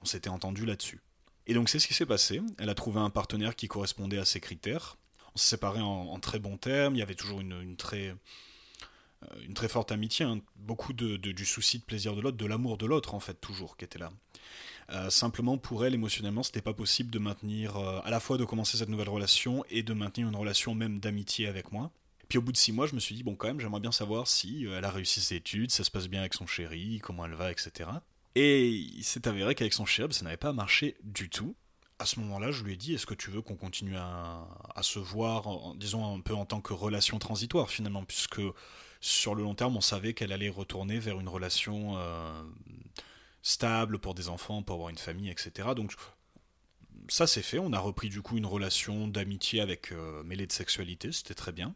on 0.00 0.04
s'était 0.04 0.30
entendu 0.30 0.66
là-dessus. 0.66 1.00
Et 1.46 1.54
donc 1.54 1.68
c'est 1.68 1.78
ce 1.78 1.86
qui 1.86 1.94
s'est 1.94 2.06
passé. 2.06 2.40
Elle 2.58 2.70
a 2.70 2.74
trouvé 2.74 2.98
un 3.00 3.10
partenaire 3.10 3.54
qui 3.54 3.68
correspondait 3.68 4.18
à 4.18 4.24
ses 4.24 4.40
critères. 4.40 4.96
On 5.34 5.38
s'est 5.38 5.50
séparés 5.50 5.80
en, 5.80 6.18
très 6.18 6.38
bons 6.38 6.56
termes. 6.56 6.94
Il 6.94 6.98
y 6.98 7.02
avait 7.02 7.14
toujours 7.14 7.40
une, 7.40 7.76
très, 7.76 8.08
euh, 8.08 9.26
une 9.46 9.54
très 9.54 9.68
forte 9.68 9.92
amitié, 9.92 10.24
hein. 10.24 10.40
beaucoup 10.56 10.92
de, 10.92 11.16
du 11.16 11.46
souci 11.46 11.78
de 11.78 11.84
plaisir 11.84 12.14
de 12.16 12.20
l'autre, 12.20 12.36
de 12.36 12.46
l'amour 12.46 12.78
de 12.78 12.86
l'autre 12.86 13.14
en 13.14 13.20
fait 13.20 13.40
toujours 13.40 13.76
qui 13.76 13.84
était 13.84 13.98
là. 13.98 14.10
Euh, 14.90 15.10
simplement 15.10 15.58
pour 15.58 15.84
elle 15.84 15.94
émotionnellement, 15.94 16.42
c'était 16.42 16.60
pas 16.62 16.74
possible 16.74 17.10
de 17.10 17.18
maintenir 17.18 17.76
à 17.76 18.10
la 18.10 18.20
fois 18.20 18.38
de 18.38 18.44
commencer 18.44 18.76
cette 18.76 18.88
nouvelle 18.88 19.08
relation 19.08 19.64
et 19.70 19.82
de 19.82 19.94
maintenir 19.94 20.28
une 20.28 20.36
relation 20.36 20.74
même 20.74 20.98
d'amitié 20.98 21.46
avec 21.46 21.72
moi. 21.72 21.92
Puis 22.32 22.38
au 22.38 22.42
bout 22.42 22.52
de 22.52 22.56
six 22.56 22.72
mois, 22.72 22.86
je 22.86 22.94
me 22.94 22.98
suis 22.98 23.14
dit, 23.14 23.22
bon, 23.22 23.34
quand 23.34 23.48
même, 23.48 23.60
j'aimerais 23.60 23.80
bien 23.80 23.92
savoir 23.92 24.26
si 24.26 24.66
euh, 24.66 24.78
elle 24.78 24.86
a 24.86 24.90
réussi 24.90 25.20
ses 25.20 25.34
études, 25.34 25.70
ça 25.70 25.84
se 25.84 25.90
passe 25.90 26.08
bien 26.08 26.20
avec 26.20 26.32
son 26.32 26.46
chéri, 26.46 26.98
comment 27.02 27.26
elle 27.26 27.34
va, 27.34 27.52
etc. 27.52 27.90
Et 28.34 28.70
il 28.70 29.04
s'est 29.04 29.28
avéré 29.28 29.54
qu'avec 29.54 29.74
son 29.74 29.84
chéri, 29.84 30.14
ça 30.14 30.24
n'avait 30.24 30.38
pas 30.38 30.54
marché 30.54 30.96
du 31.02 31.28
tout. 31.28 31.54
À 31.98 32.06
ce 32.06 32.18
moment-là, 32.20 32.50
je 32.50 32.64
lui 32.64 32.72
ai 32.72 32.76
dit, 32.76 32.94
est-ce 32.94 33.04
que 33.04 33.12
tu 33.12 33.30
veux 33.30 33.42
qu'on 33.42 33.56
continue 33.56 33.98
à, 33.98 34.46
se 34.80 34.98
voir, 34.98 35.74
disons 35.74 36.16
un 36.16 36.20
peu 36.20 36.32
en 36.32 36.46
tant 36.46 36.62
que 36.62 36.72
relation 36.72 37.18
transitoire 37.18 37.68
finalement, 37.68 38.02
puisque 38.02 38.40
sur 39.02 39.34
le 39.34 39.42
long 39.42 39.54
terme, 39.54 39.76
on 39.76 39.82
savait 39.82 40.14
qu'elle 40.14 40.32
allait 40.32 40.48
retourner 40.48 41.00
vers 41.00 41.20
une 41.20 41.28
relation 41.28 41.98
euh, 41.98 42.42
stable 43.42 43.98
pour 43.98 44.14
des 44.14 44.30
enfants, 44.30 44.62
pour 44.62 44.76
avoir 44.76 44.88
une 44.88 44.96
famille, 44.96 45.28
etc. 45.28 45.68
Donc 45.76 45.92
ça 47.08 47.26
c'est 47.26 47.42
fait, 47.42 47.58
on 47.58 47.74
a 47.74 47.78
repris 47.78 48.08
du 48.08 48.22
coup 48.22 48.38
une 48.38 48.46
relation 48.46 49.06
d'amitié 49.06 49.60
avec 49.60 49.92
euh, 49.92 50.22
mêlée 50.22 50.46
de 50.46 50.52
sexualité, 50.52 51.12
c'était 51.12 51.34
très 51.34 51.52
bien. 51.52 51.74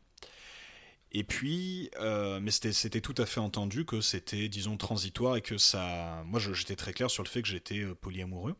Et 1.19 1.25
puis, 1.25 1.89
euh, 1.99 2.41
mais 2.41 2.51
c'était 2.51 3.01
tout 3.01 3.15
à 3.17 3.25
fait 3.25 3.41
entendu 3.41 3.87
que 3.87 4.03
c'était, 4.03 4.51
disons, 4.51 4.77
transitoire 4.77 5.37
et 5.37 5.41
que 5.41 5.57
ça. 5.57 6.23
Moi, 6.27 6.39
j'étais 6.53 6.77
très 6.77 6.93
clair 6.93 7.11
sur 7.11 7.23
le 7.23 7.29
fait 7.31 7.41
que 7.41 7.49
j'étais 7.49 7.79
euh, 7.79 7.95
polyamoureux. 7.95 8.55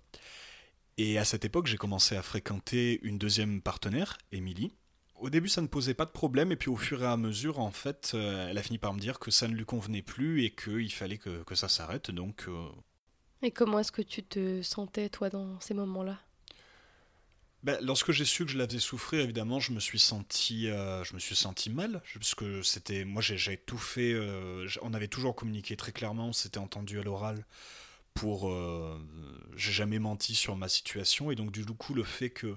Et 0.97 1.19
à 1.19 1.27
cette 1.27 1.45
époque, 1.45 1.67
j'ai 1.67 1.77
commencé 1.77 2.17
à 2.17 2.23
fréquenter 2.23 2.99
une 3.03 3.19
deuxième 3.19 3.61
partenaire, 3.61 4.17
Émilie. 4.33 4.73
Au 5.17 5.29
début, 5.29 5.51
ça 5.51 5.61
ne 5.61 5.67
posait 5.67 5.93
pas 5.93 6.07
de 6.07 6.11
problème, 6.13 6.51
et 6.51 6.57
puis 6.57 6.71
au 6.71 6.77
fur 6.77 7.03
et 7.03 7.07
à 7.07 7.19
mesure, 7.19 7.59
en 7.59 7.71
fait, 7.71 8.13
euh, 8.15 8.49
elle 8.49 8.57
a 8.57 8.63
fini 8.63 8.79
par 8.79 8.95
me 8.95 9.01
dire 9.01 9.19
que 9.19 9.31
ça 9.31 9.49
ne 9.49 9.55
lui 9.55 9.67
convenait 9.67 10.01
plus 10.01 10.43
et 10.43 10.51
qu'il 10.51 10.95
fallait 10.95 11.19
que, 11.19 11.43
que, 11.43 11.55
ça 11.55 11.69
s'arrête. 11.69 12.11
Donc. 12.11 12.47
Et 13.43 13.51
comment 13.51 13.81
est-ce 13.81 13.93
que 13.93 14.01
tu 14.01 14.23
te 14.23 14.63
sentais, 14.63 15.11
toi, 15.11 15.29
dans 15.29 15.61
ces 15.61 15.75
moments-là? 15.75 16.19
Ben, 17.67 17.77
lorsque 17.83 18.13
j'ai 18.13 18.25
su 18.25 18.47
que 18.47 18.53
je 18.53 18.59
l'avais 18.59 18.79
souffrir, 18.79 19.23
évidemment, 19.23 19.59
je 19.59 19.73
me 19.73 19.81
suis 19.81 19.99
senti, 19.99 20.69
euh, 20.69 21.03
je 21.03 21.15
me 21.15 21.19
suis 21.19 21.35
senti 21.35 21.69
mal, 21.69 22.01
puisque 22.15 22.65
c'était, 22.65 23.05
moi, 23.05 23.21
j'ai 23.21 23.57
tout 23.57 23.77
fait. 23.77 24.13
Euh, 24.13 24.69
on 24.83 24.95
avait 24.95 25.09
toujours 25.09 25.35
communiqué 25.35 25.77
très 25.77 25.91
clairement, 25.91 26.29
on 26.29 26.33
s'était 26.33 26.59
entendu 26.59 27.01
à 27.01 27.03
l'oral. 27.03 27.45
Pour, 28.15 28.49
euh, 28.49 29.01
j'ai 29.57 29.73
jamais 29.73 29.99
menti 29.99 30.37
sur 30.37 30.55
ma 30.55 30.69
situation, 30.69 31.33
et 31.33 31.35
donc 31.35 31.51
du 31.51 31.65
coup, 31.65 31.93
le 31.93 32.05
fait 32.05 32.31
que 32.31 32.57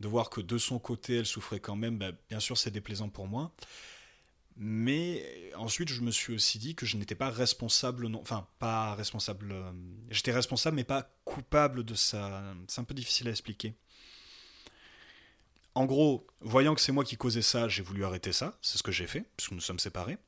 de 0.00 0.08
voir 0.08 0.28
que 0.28 0.40
de 0.40 0.58
son 0.58 0.80
côté, 0.80 1.18
elle 1.18 1.26
souffrait 1.26 1.60
quand 1.60 1.76
même, 1.76 1.96
ben, 1.96 2.16
bien 2.28 2.40
sûr, 2.40 2.58
c'est 2.58 2.72
déplaisant 2.72 3.08
pour 3.10 3.28
moi. 3.28 3.52
Mais 4.56 5.52
ensuite, 5.56 5.88
je 5.90 6.00
me 6.00 6.10
suis 6.10 6.34
aussi 6.34 6.58
dit 6.58 6.74
que 6.74 6.84
je 6.84 6.96
n'étais 6.96 7.14
pas 7.14 7.30
responsable, 7.30 8.08
enfin, 8.16 8.48
pas 8.58 8.96
responsable. 8.96 9.54
J'étais 10.10 10.32
responsable, 10.32 10.74
mais 10.76 10.84
pas 10.84 11.08
coupable 11.24 11.84
de 11.84 11.94
ça. 11.94 12.42
C'est 12.66 12.80
un 12.80 12.84
peu 12.84 12.94
difficile 12.94 13.28
à 13.28 13.30
expliquer. 13.30 13.76
En 15.74 15.84
gros, 15.84 16.26
voyant 16.40 16.74
que 16.74 16.80
c'est 16.80 16.92
moi 16.92 17.04
qui 17.04 17.16
causais 17.16 17.42
ça, 17.42 17.68
j'ai 17.68 17.82
voulu 17.82 18.04
arrêter 18.04 18.32
ça, 18.32 18.58
c'est 18.62 18.78
ce 18.78 18.82
que 18.82 18.92
j'ai 18.92 19.06
fait, 19.06 19.24
puisque 19.36 19.52
nous 19.52 19.60
sommes 19.60 19.78
séparés. 19.78 20.18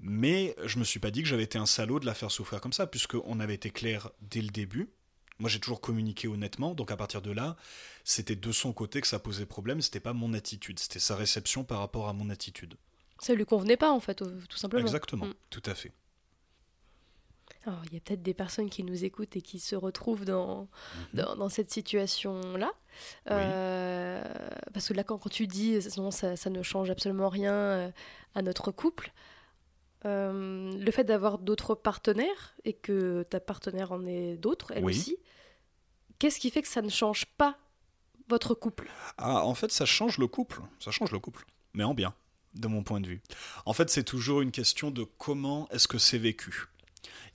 Mais 0.00 0.56
je 0.64 0.78
me 0.78 0.84
suis 0.84 0.98
pas 0.98 1.10
dit 1.10 1.22
que 1.22 1.28
j'avais 1.28 1.44
été 1.44 1.58
un 1.58 1.66
salaud 1.66 2.00
de 2.00 2.06
la 2.06 2.14
faire 2.14 2.30
souffrir 2.30 2.60
comme 2.60 2.72
ça, 2.72 2.86
puisqu'on 2.86 3.40
avait 3.40 3.54
été 3.54 3.70
clair 3.70 4.10
dès 4.20 4.42
le 4.42 4.48
début. 4.48 4.90
Moi, 5.38 5.48
j'ai 5.48 5.60
toujours 5.60 5.80
communiqué 5.80 6.28
honnêtement, 6.28 6.74
donc 6.74 6.90
à 6.90 6.96
partir 6.96 7.22
de 7.22 7.30
là, 7.30 7.56
c'était 8.04 8.36
de 8.36 8.52
son 8.52 8.72
côté 8.72 9.00
que 9.00 9.06
ça 9.06 9.18
posait 9.18 9.46
problème, 9.46 9.80
c'était 9.80 10.00
pas 10.00 10.12
mon 10.12 10.34
attitude, 10.34 10.78
c'était 10.78 10.98
sa 10.98 11.16
réception 11.16 11.64
par 11.64 11.78
rapport 11.78 12.08
à 12.08 12.12
mon 12.12 12.30
attitude. 12.30 12.74
Ça 13.18 13.34
lui 13.34 13.44
convenait 13.44 13.76
pas, 13.76 13.90
en 13.90 14.00
fait, 14.00 14.16
tout 14.16 14.56
simplement. 14.56 14.82
Exactement, 14.82 15.26
mm. 15.26 15.34
tout 15.50 15.62
à 15.66 15.74
fait. 15.74 15.92
Alors, 17.64 17.80
il 17.86 17.94
y 17.94 17.96
a 17.96 18.00
peut-être 18.00 18.22
des 18.22 18.34
personnes 18.34 18.68
qui 18.68 18.82
nous 18.82 19.04
écoutent 19.04 19.36
et 19.36 19.42
qui 19.42 19.60
se 19.60 19.76
retrouvent 19.76 20.24
dans, 20.24 20.68
mhm. 21.14 21.36
dans, 21.36 21.48
cette 21.48 21.70
situation-là. 21.70 22.72
Euh, 23.30 24.22
parce 24.74 24.88
que 24.88 24.94
là, 24.94 25.04
quand, 25.04 25.18
quand 25.18 25.30
tu 25.30 25.46
dis 25.46 25.78
non, 25.96 26.10
ça, 26.10 26.36
ça, 26.36 26.50
ne 26.50 26.62
change 26.62 26.90
absolument 26.90 27.28
rien 27.28 27.52
euh, 27.52 27.90
à 28.34 28.42
notre 28.42 28.72
couple, 28.72 29.12
euh, 30.04 30.72
le 30.76 30.90
fait 30.90 31.04
d'avoir 31.04 31.38
d'autres 31.38 31.76
partenaires 31.76 32.54
et 32.64 32.72
que 32.72 33.22
ta 33.22 33.38
partenaire 33.38 33.92
en 33.92 34.04
ait 34.06 34.36
d'autres, 34.36 34.72
elle 34.74 34.84
aussi, 34.84 35.16
qu'est-ce 36.18 36.40
qui 36.40 36.50
fait 36.50 36.62
que 36.62 36.68
ça 36.68 36.82
ne 36.82 36.90
change 36.90 37.26
pas 37.38 37.56
votre 38.28 38.54
couple? 38.54 38.90
Ah, 39.18 39.44
en 39.44 39.54
fait, 39.54 39.70
ça 39.70 39.84
change 39.84 40.18
le 40.18 40.26
couple. 40.26 40.60
Ça 40.80 40.90
change 40.90 41.12
le 41.12 41.20
couple, 41.20 41.44
mais 41.74 41.84
en 41.84 41.94
bien, 41.94 42.12
de 42.54 42.66
mon 42.66 42.82
point 42.82 43.00
de 43.00 43.06
vue. 43.06 43.22
En 43.66 43.72
fait, 43.72 43.88
c'est 43.90 44.02
toujours 44.02 44.40
une 44.40 44.50
question 44.50 44.90
de 44.90 45.04
comment 45.04 45.68
est-ce 45.70 45.86
que 45.86 45.98
c'est 45.98 46.18
vécu 46.18 46.66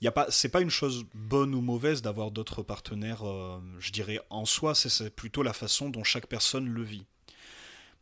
y 0.00 0.06
a 0.06 0.12
pas, 0.12 0.26
c'est 0.30 0.48
pas 0.48 0.60
une 0.60 0.70
chose 0.70 1.04
bonne 1.14 1.54
ou 1.54 1.60
mauvaise 1.60 2.02
d'avoir 2.02 2.30
d'autres 2.30 2.62
partenaires, 2.62 3.26
euh, 3.26 3.60
je 3.78 3.92
dirais 3.92 4.20
en 4.30 4.44
soi, 4.44 4.74
c'est 4.74 5.14
plutôt 5.14 5.42
la 5.42 5.52
façon 5.52 5.90
dont 5.90 6.04
chaque 6.04 6.26
personne 6.26 6.68
le 6.68 6.82
vit. 6.82 7.06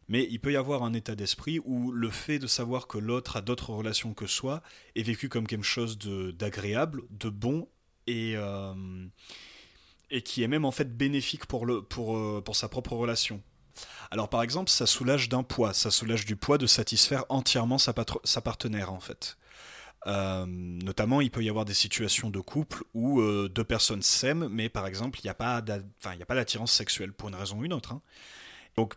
Mais 0.09 0.27
il 0.31 0.39
peut 0.39 0.53
y 0.53 0.57
avoir 0.57 0.85
un 0.85 0.93
état 0.93 1.17
d'esprit 1.17 1.59
où 1.65 1.91
le 1.91 2.11
fait 2.11 2.39
de 2.39 2.47
savoir 2.47 2.87
que 2.87 2.99
l'autre 2.99 3.37
a 3.37 3.41
d'autres 3.41 3.71
relations 3.71 4.15
que 4.15 4.27
soi 4.27 4.63
est 4.95 5.03
vécu 5.03 5.29
comme 5.29 5.47
quelque 5.49 5.65
chose 5.65 5.99
d'agréable, 5.99 7.03
de, 7.11 7.29
bon 7.29 7.69
et, 8.07 8.35
euh, 8.37 9.07
et 10.11 10.23
qui 10.23 10.45
est 10.45 10.49
même 10.49 10.65
en 10.65 10.71
fait 10.71 10.97
bénéfique 10.97 11.47
pour, 11.47 11.67
le, 11.67 11.83
pour, 11.83 12.17
euh, 12.17 12.41
pour 12.41 12.55
sa 12.55 12.69
propre 12.69 12.93
relation. 12.93 13.43
Alors 14.11 14.29
par 14.29 14.43
exemple, 14.43 14.71
ça 14.71 14.87
soulage 14.87 15.29
d'un 15.29 15.43
poids, 15.43 15.75
ça 15.75 15.91
soulage 15.91 16.25
du 16.25 16.37
poids 16.37 16.57
de 16.57 16.67
satisfaire 16.67 17.25
entièrement 17.29 17.79
sa, 17.79 17.93
sa 18.25 18.41
partenaire 18.41 18.93
en 18.93 19.01
fait. 19.01 19.37
Euh, 20.07 20.47
notamment, 20.47 21.21
il 21.21 21.31
peut 21.31 21.43
y 21.43 21.49
avoir 21.49 21.65
des 21.65 21.75
situations 21.75 22.31
de 22.31 22.41
couple 22.41 22.85
où 22.95 23.21
euh, 23.21 23.49
deux 23.53 23.65
personnes 23.65 24.03
s'aiment, 24.03 24.49
mais 24.49 24.69
par 24.69 24.87
exemple, 24.87 25.19
il 25.21 25.25
n'y 25.25 25.31
a 25.31 25.35
pas 25.35 25.61
d'attirance 25.61 26.73
sexuelle 26.73 27.13
pour 27.13 27.29
une 27.29 27.35
raison 27.35 27.59
ou 27.59 27.65
une 27.65 27.73
autre. 27.73 27.93
Hein. 27.93 28.03
Donc, 28.77 28.95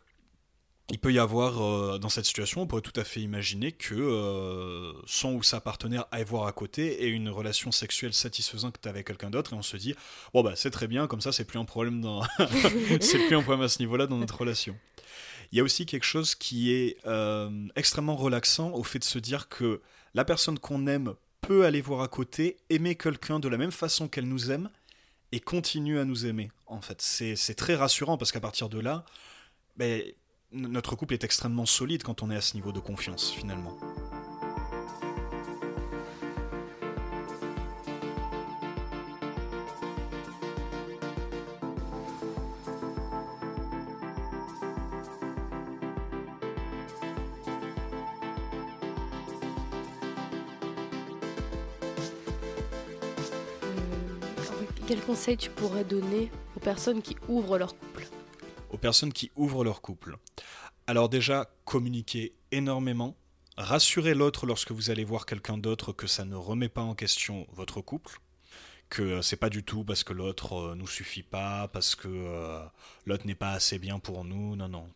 il 0.92 1.00
peut 1.00 1.12
y 1.12 1.20
avoir, 1.20 1.64
euh, 1.64 1.98
dans 1.98 2.10
cette 2.10 2.26
situation, 2.26 2.62
on 2.62 2.68
pourrait 2.68 2.84
tout 2.84 3.00
à 3.00 3.04
fait 3.04 3.22
imaginer 3.22 3.72
que 3.72 4.94
son 5.06 5.34
ou 5.34 5.44
sa 5.44 5.62
partenaire 5.62 6.06
aille 6.12 6.24
voir 6.24 6.46
à 6.46 6.52
côté 6.52 7.04
et 7.04 7.08
une 7.08 7.30
relation 7.30 7.72
sexuelle 7.72 8.14
satisfaisante 8.14 8.86
avec 8.86 9.08
quelqu'un 9.08 9.32
d'autre, 9.32 9.54
et 9.54 9.56
on 9.56 9.64
se 9.64 9.78
dit, 9.78 9.96
bon 10.34 10.44
bah 10.44 10.54
c'est 10.56 10.72
très 10.72 10.88
bien, 10.88 11.08
comme 11.08 11.22
ça 11.22 11.32
c'est 11.32 11.46
plus 11.46 11.60
un 11.60 11.66
problème 11.66 12.02
dans... 12.02 12.24
c'est 13.02 13.20
plus 13.28 13.36
un 13.36 13.42
problème 13.42 13.62
à 13.62 13.70
ce 13.70 13.80
niveau-là 13.80 14.08
dans 14.08 14.18
notre 14.18 14.38
relation. 14.38 14.76
Il 15.52 15.58
y 15.58 15.62
a 15.62 15.64
aussi 15.64 15.88
quelque 15.88 16.06
chose 16.06 16.36
qui 16.36 16.72
est 16.72 16.98
extrêmement 17.76 18.16
relaxant 18.16 18.72
au 18.72 18.84
fait 18.84 19.00
de 19.00 19.04
se 19.04 19.20
dire 19.20 19.48
que 19.50 19.82
la 20.14 20.26
personne 20.26 20.60
qu'on 20.60 20.88
aime 20.88 21.14
peut 21.42 21.66
aller 21.66 21.82
voir 21.82 22.02
à 22.02 22.08
côté, 22.08 22.58
aimer 22.70 22.96
quelqu'un 22.96 23.40
de 23.40 23.48
la 23.48 23.58
même 23.58 23.72
façon 23.72 24.08
qu'elle 24.08 24.28
nous 24.28 24.52
aime, 24.52 24.70
et 25.32 25.40
continue 25.40 26.00
à 26.00 26.06
nous 26.06 26.26
aimer. 26.26 26.52
En 26.66 26.82
fait, 26.82 27.02
c'est 27.02 27.56
très 27.56 27.76
rassurant 27.76 28.18
parce 28.18 28.32
qu'à 28.32 28.40
partir 28.40 28.70
de 28.70 28.80
là, 28.80 29.06
ben, 29.78 30.02
notre 30.52 30.96
couple 30.96 31.14
est 31.14 31.24
extrêmement 31.24 31.66
solide 31.66 32.04
quand 32.04 32.24
on 32.24 32.32
est 32.32 32.36
à 32.36 32.42
ce 32.42 32.56
niveau 32.56 32.72
de 32.72 32.80
confiance 32.80 33.32
finalement. 33.32 33.78
Conseil 55.10 55.38
tu 55.38 55.50
pourrais 55.50 55.84
donner 55.84 56.30
aux 56.56 56.60
personnes 56.60 57.02
qui 57.02 57.16
ouvrent 57.28 57.58
leur 57.58 57.76
couple? 57.76 58.08
Aux 58.70 58.78
personnes 58.78 59.12
qui 59.12 59.32
ouvrent 59.36 59.64
leur 59.64 59.82
couple. 59.82 60.18
Alors 60.86 61.10
déjà, 61.10 61.50
communiquez 61.66 62.36
énormément. 62.52 63.16
Rassurez 63.58 64.14
l'autre 64.14 64.46
lorsque 64.46 64.72
vous 64.72 64.92
allez 64.92 65.06
voir 65.06 65.26
quelqu'un 65.26 65.58
d'autre 65.58 65.94
que 65.94 66.06
ça 66.06 66.26
ne 66.26 66.36
remet 66.36 66.70
pas 66.70 66.84
en 66.84 66.94
question 66.94 67.48
votre 67.54 67.82
couple 67.82 68.20
que 68.92 69.02
euh, 69.02 69.22
c'est 69.24 69.36
pas 69.36 69.50
du 69.50 69.64
tout 69.64 69.84
parce 69.84 70.04
que 70.04 70.14
l'autre 70.14 70.54
euh, 70.54 70.76
nous 70.76 70.88
suffit 70.88 71.24
pas, 71.24 71.68
parce 71.70 71.96
que 71.96 72.08
euh, 72.08 72.64
l'autre 73.08 73.26
n'est 73.26 73.34
pas 73.34 73.54
assez 73.54 73.80
bien 73.80 73.98
pour 73.98 74.26
nous, 74.26 74.56
non, 74.56 74.68
non. 74.68 74.88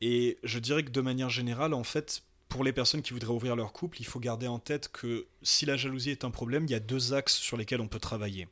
Et 0.00 0.38
je 0.44 0.60
dirais 0.60 0.84
que 0.84 0.90
de 0.90 1.00
manière 1.00 1.30
générale, 1.30 1.74
en 1.74 1.84
fait, 1.84 2.22
pour 2.48 2.64
les 2.64 2.72
personnes 2.72 3.02
qui 3.02 3.12
voudraient 3.12 3.32
ouvrir 3.32 3.56
leur 3.56 3.72
couple, 3.72 4.00
il 4.00 4.06
faut 4.06 4.20
garder 4.20 4.46
en 4.46 4.58
tête 4.58 4.88
que 4.88 5.26
si 5.42 5.66
la 5.66 5.76
jalousie 5.76 6.10
est 6.10 6.24
un 6.24 6.30
problème, 6.30 6.64
il 6.64 6.70
y 6.70 6.74
a 6.74 6.80
deux 6.80 7.12
axes 7.12 7.36
sur 7.36 7.56
lesquels 7.56 7.80
on 7.80 7.88
peut 7.88 7.98
travailler. 7.98 8.48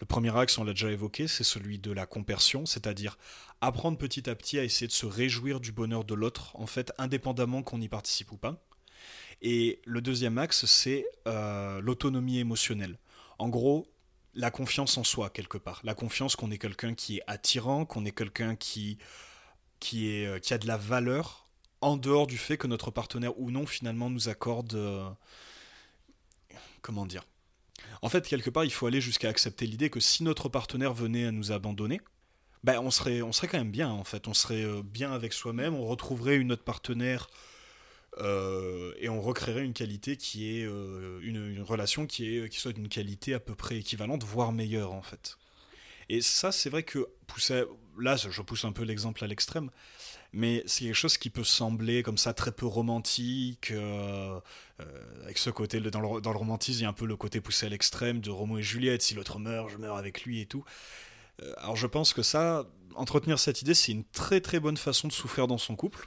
Le 0.00 0.06
premier 0.06 0.36
axe, 0.36 0.58
on 0.58 0.64
l'a 0.64 0.72
déjà 0.72 0.90
évoqué, 0.90 1.26
c'est 1.26 1.44
celui 1.44 1.78
de 1.78 1.90
la 1.90 2.06
compersion, 2.06 2.66
c'est-à-dire 2.66 3.18
apprendre 3.60 3.98
petit 3.98 4.30
à 4.30 4.34
petit 4.34 4.58
à 4.58 4.64
essayer 4.64 4.86
de 4.86 4.92
se 4.92 5.06
réjouir 5.06 5.60
du 5.60 5.72
bonheur 5.72 6.04
de 6.04 6.14
l'autre, 6.14 6.54
en 6.54 6.66
fait, 6.66 6.92
indépendamment 6.98 7.62
qu'on 7.62 7.80
y 7.80 7.88
participe 7.88 8.30
ou 8.30 8.36
pas. 8.36 8.64
Et 9.42 9.80
le 9.84 10.00
deuxième 10.00 10.38
axe, 10.38 10.66
c'est 10.66 11.06
euh, 11.26 11.80
l'autonomie 11.80 12.38
émotionnelle. 12.38 12.98
En 13.38 13.48
gros, 13.48 13.88
la 14.34 14.50
confiance 14.50 14.98
en 14.98 15.04
soi, 15.04 15.30
quelque 15.30 15.58
part. 15.58 15.80
La 15.84 15.94
confiance 15.94 16.36
qu'on 16.36 16.50
est 16.50 16.58
quelqu'un 16.58 16.94
qui 16.94 17.18
est 17.18 17.22
attirant, 17.26 17.84
qu'on 17.84 18.04
est 18.04 18.12
quelqu'un 18.12 18.54
qui, 18.54 18.98
qui, 19.80 20.24
euh, 20.24 20.38
qui 20.38 20.54
a 20.54 20.58
de 20.58 20.66
la 20.66 20.76
valeur, 20.76 21.47
en 21.80 21.96
dehors 21.96 22.26
du 22.26 22.38
fait 22.38 22.56
que 22.56 22.66
notre 22.66 22.90
partenaire 22.90 23.38
ou 23.38 23.50
non, 23.50 23.66
finalement, 23.66 24.10
nous 24.10 24.28
accorde... 24.28 24.74
Euh, 24.74 25.08
comment 26.82 27.06
dire? 27.06 27.24
En 28.02 28.08
fait, 28.08 28.26
quelque 28.26 28.50
part, 28.50 28.64
il 28.64 28.72
faut 28.72 28.86
aller 28.86 29.00
jusqu'à 29.00 29.28
accepter 29.28 29.66
l'idée 29.66 29.90
que 29.90 30.00
si 30.00 30.22
notre 30.22 30.48
partenaire 30.48 30.92
venait 30.92 31.26
à 31.26 31.32
nous 31.32 31.52
abandonner, 31.52 32.00
ben, 32.64 32.80
on, 32.80 32.90
serait, 32.90 33.22
on 33.22 33.32
serait 33.32 33.48
quand 33.48 33.58
même 33.58 33.70
bien, 33.70 33.90
en 33.90 34.04
fait. 34.04 34.28
On 34.28 34.34
serait 34.34 34.64
euh, 34.64 34.82
bien 34.82 35.12
avec 35.12 35.32
soi-même, 35.32 35.74
on 35.74 35.86
retrouverait 35.86 36.36
une 36.36 36.52
autre 36.52 36.64
partenaire 36.64 37.28
et 39.00 39.08
on 39.08 39.20
recréerait 39.20 39.64
une 39.64 39.74
qualité 39.74 40.16
qui 40.16 40.48
est 40.50 40.64
une, 40.64 41.62
relation 41.62 42.04
qui 42.04 42.48
soit 42.50 42.72
d'une 42.72 42.88
qualité 42.88 43.32
à 43.32 43.38
peu 43.38 43.54
près 43.54 43.76
équivalente, 43.76 44.24
voire 44.24 44.50
meilleure 44.50 44.92
en 44.92 45.02
fait. 45.02 45.38
Et 46.08 46.20
ça, 46.20 46.52
c'est 46.52 46.70
vrai 46.70 46.82
que 46.82 47.08
pousser, 47.26 47.64
là, 47.98 48.16
je 48.16 48.42
pousse 48.42 48.64
un 48.64 48.72
peu 48.72 48.82
l'exemple 48.82 49.22
à 49.24 49.26
l'extrême, 49.26 49.70
mais 50.32 50.62
c'est 50.66 50.84
quelque 50.84 50.94
chose 50.94 51.18
qui 51.18 51.30
peut 51.30 51.44
sembler 51.44 52.02
comme 52.02 52.18
ça 52.18 52.34
très 52.34 52.52
peu 52.52 52.66
romantique, 52.66 53.70
euh, 53.70 54.40
euh, 54.80 55.22
avec 55.22 55.38
ce 55.38 55.50
côté, 55.50 55.80
dans 55.80 56.00
le, 56.00 56.20
dans 56.20 56.32
le 56.32 56.38
romantisme, 56.38 56.80
il 56.80 56.82
y 56.82 56.86
a 56.86 56.88
un 56.88 56.94
peu 56.94 57.06
le 57.06 57.16
côté 57.16 57.40
poussé 57.40 57.66
à 57.66 57.68
l'extrême 57.68 58.20
de 58.20 58.30
Roméo 58.30 58.58
et 58.58 58.62
Juliette, 58.62 59.02
si 59.02 59.14
l'autre 59.14 59.38
meurt, 59.38 59.70
je 59.70 59.78
meurs 59.78 59.96
avec 59.96 60.22
lui 60.22 60.40
et 60.40 60.46
tout. 60.46 60.64
Euh, 61.42 61.52
alors 61.58 61.76
je 61.76 61.86
pense 61.86 62.12
que 62.12 62.22
ça, 62.22 62.66
entretenir 62.94 63.38
cette 63.38 63.62
idée, 63.62 63.74
c'est 63.74 63.92
une 63.92 64.04
très 64.04 64.40
très 64.40 64.60
bonne 64.60 64.76
façon 64.76 65.08
de 65.08 65.12
souffrir 65.12 65.46
dans 65.46 65.58
son 65.58 65.76
couple. 65.76 66.06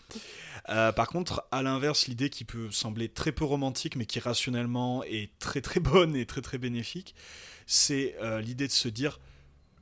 par 0.67 1.07
contre, 1.07 1.43
à 1.51 1.63
l'inverse, 1.63 2.07
l'idée 2.07 2.29
qui 2.29 2.45
peut 2.45 2.69
sembler 2.71 3.09
très 3.09 3.31
peu 3.31 3.45
romantique, 3.45 3.95
mais 3.95 4.05
qui 4.05 4.19
rationnellement 4.19 5.03
est 5.03 5.31
très 5.39 5.61
très 5.61 5.79
bonne 5.79 6.15
et 6.15 6.25
très 6.25 6.41
très 6.41 6.57
bénéfique, 6.57 7.15
c'est 7.65 8.15
l'idée 8.41 8.67
de 8.67 8.71
se 8.71 8.87
dire 8.87 9.19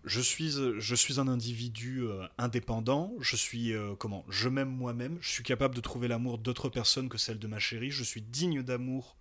je 0.05 0.21
suis, 0.21 0.51
je 0.51 0.95
suis 0.95 1.19
un 1.19 1.27
individu 1.27 2.03
euh, 2.03 2.25
indépendant, 2.37 3.13
je 3.19 3.35
suis 3.35 3.73
euh, 3.73 3.95
comment 3.95 4.25
Je 4.29 4.47
m'aime 4.47 4.69
moi-même, 4.69 5.17
je 5.21 5.29
suis 5.29 5.43
capable 5.43 5.75
de 5.75 5.81
trouver 5.81 6.07
l'amour 6.07 6.37
d'autres 6.37 6.69
personnes 6.69 7.09
que 7.09 7.17
celle 7.17 7.39
de 7.39 7.47
ma 7.47 7.59
chérie, 7.59 7.91
je 7.91 8.03
suis 8.03 8.21
digne 8.21 8.63
d'amour. 8.63 9.17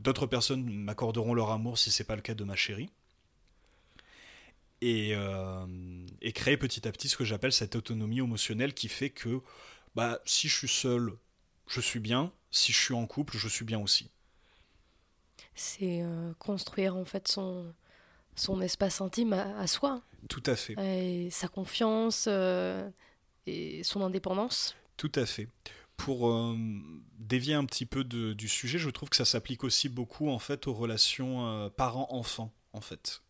D'autres 0.00 0.26
personnes 0.26 0.64
m'accorderont 0.64 1.34
leur 1.34 1.50
amour 1.50 1.78
si 1.78 1.90
c'est 1.90 2.04
pas 2.04 2.16
le 2.16 2.22
cas 2.22 2.34
de 2.34 2.44
ma 2.44 2.56
chérie. 2.56 2.90
Et, 4.80 5.14
euh, 5.14 5.66
et 6.20 6.32
créer 6.32 6.56
petit 6.56 6.86
à 6.88 6.92
petit 6.92 7.08
ce 7.08 7.16
que 7.16 7.24
j'appelle 7.24 7.52
cette 7.52 7.76
autonomie 7.76 8.18
émotionnelle 8.18 8.74
qui 8.74 8.88
fait 8.88 9.10
que 9.10 9.40
bah, 9.94 10.20
si 10.26 10.48
je 10.48 10.56
suis 10.56 10.68
seul, 10.68 11.12
je 11.68 11.80
suis 11.80 12.00
bien, 12.00 12.32
si 12.50 12.72
je 12.72 12.78
suis 12.78 12.94
en 12.94 13.06
couple, 13.06 13.36
je 13.38 13.48
suis 13.48 13.64
bien 13.64 13.78
aussi. 13.78 14.10
C'est 15.54 16.02
construire 16.40 16.96
en 16.96 17.04
fait 17.04 17.28
son, 17.28 17.72
son 18.36 18.60
espace 18.60 19.00
intime 19.00 19.32
à, 19.32 19.66
soi. 19.66 20.02
Tout 20.28 20.42
à 20.46 20.56
fait. 20.56 20.74
Et 20.78 21.30
sa 21.30 21.48
confiance 21.48 22.26
euh, 22.28 22.88
et 23.46 23.82
son 23.82 24.02
indépendance. 24.02 24.76
Tout 24.96 25.12
à 25.14 25.26
fait. 25.26 25.48
Pour 25.96 26.28
euh, 26.28 26.56
dévier 27.18 27.54
un 27.54 27.64
petit 27.64 27.86
peu 27.86 28.04
du 28.04 28.48
sujet, 28.48 28.78
je 28.78 28.90
trouve 28.90 29.08
que 29.10 29.16
ça 29.16 29.24
s'applique 29.24 29.64
aussi 29.64 29.88
beaucoup 29.88 30.28
en 30.28 30.38
fait 30.38 30.66
aux 30.66 30.74
relations 30.74 31.46
euh, 31.46 31.68
parents-enfants 31.68 32.52
en 32.72 32.80
fait. 32.80 33.22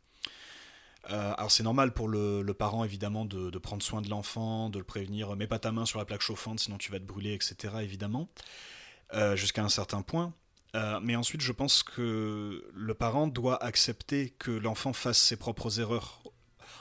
alors 1.07 1.51
c'est 1.51 1.63
normal 1.63 1.93
pour 1.93 2.09
le, 2.09 2.43
parent 2.59 2.83
évidemment 2.85 3.27
de, 3.27 3.51
de, 3.51 3.59
prendre 3.59 3.83
soin 3.83 4.01
de 4.01 4.09
l'enfant, 4.09 4.71
de 4.71 4.79
le 4.79 4.85
prévenir, 4.85 5.37
mets 5.37 5.47
pas 5.47 5.59
ta 5.59 5.73
main 5.73 5.85
sur 5.85 5.99
la 5.99 6.07
plaque 6.07 6.23
chauffante 6.23 6.61
sinon 6.61 6.79
tu 6.79 6.91
vas 6.91 6.99
te 6.99 7.05
brûler, 7.05 7.35
etc. 7.35 7.75
évidemment, 7.83 8.31
jusqu'à 9.35 9.63
un 9.63 9.69
certain 9.69 10.01
point. 10.01 10.33
Euh, 10.75 10.99
mais 11.01 11.15
ensuite, 11.15 11.41
je 11.41 11.53
pense 11.53 11.83
que 11.83 12.69
le 12.75 12.95
parent 12.95 13.27
doit 13.27 13.63
accepter 13.63 14.31
que 14.39 14.51
l'enfant 14.51 14.93
fasse 14.93 15.19
ses 15.19 15.37
propres 15.37 15.81
erreurs. 15.81 16.23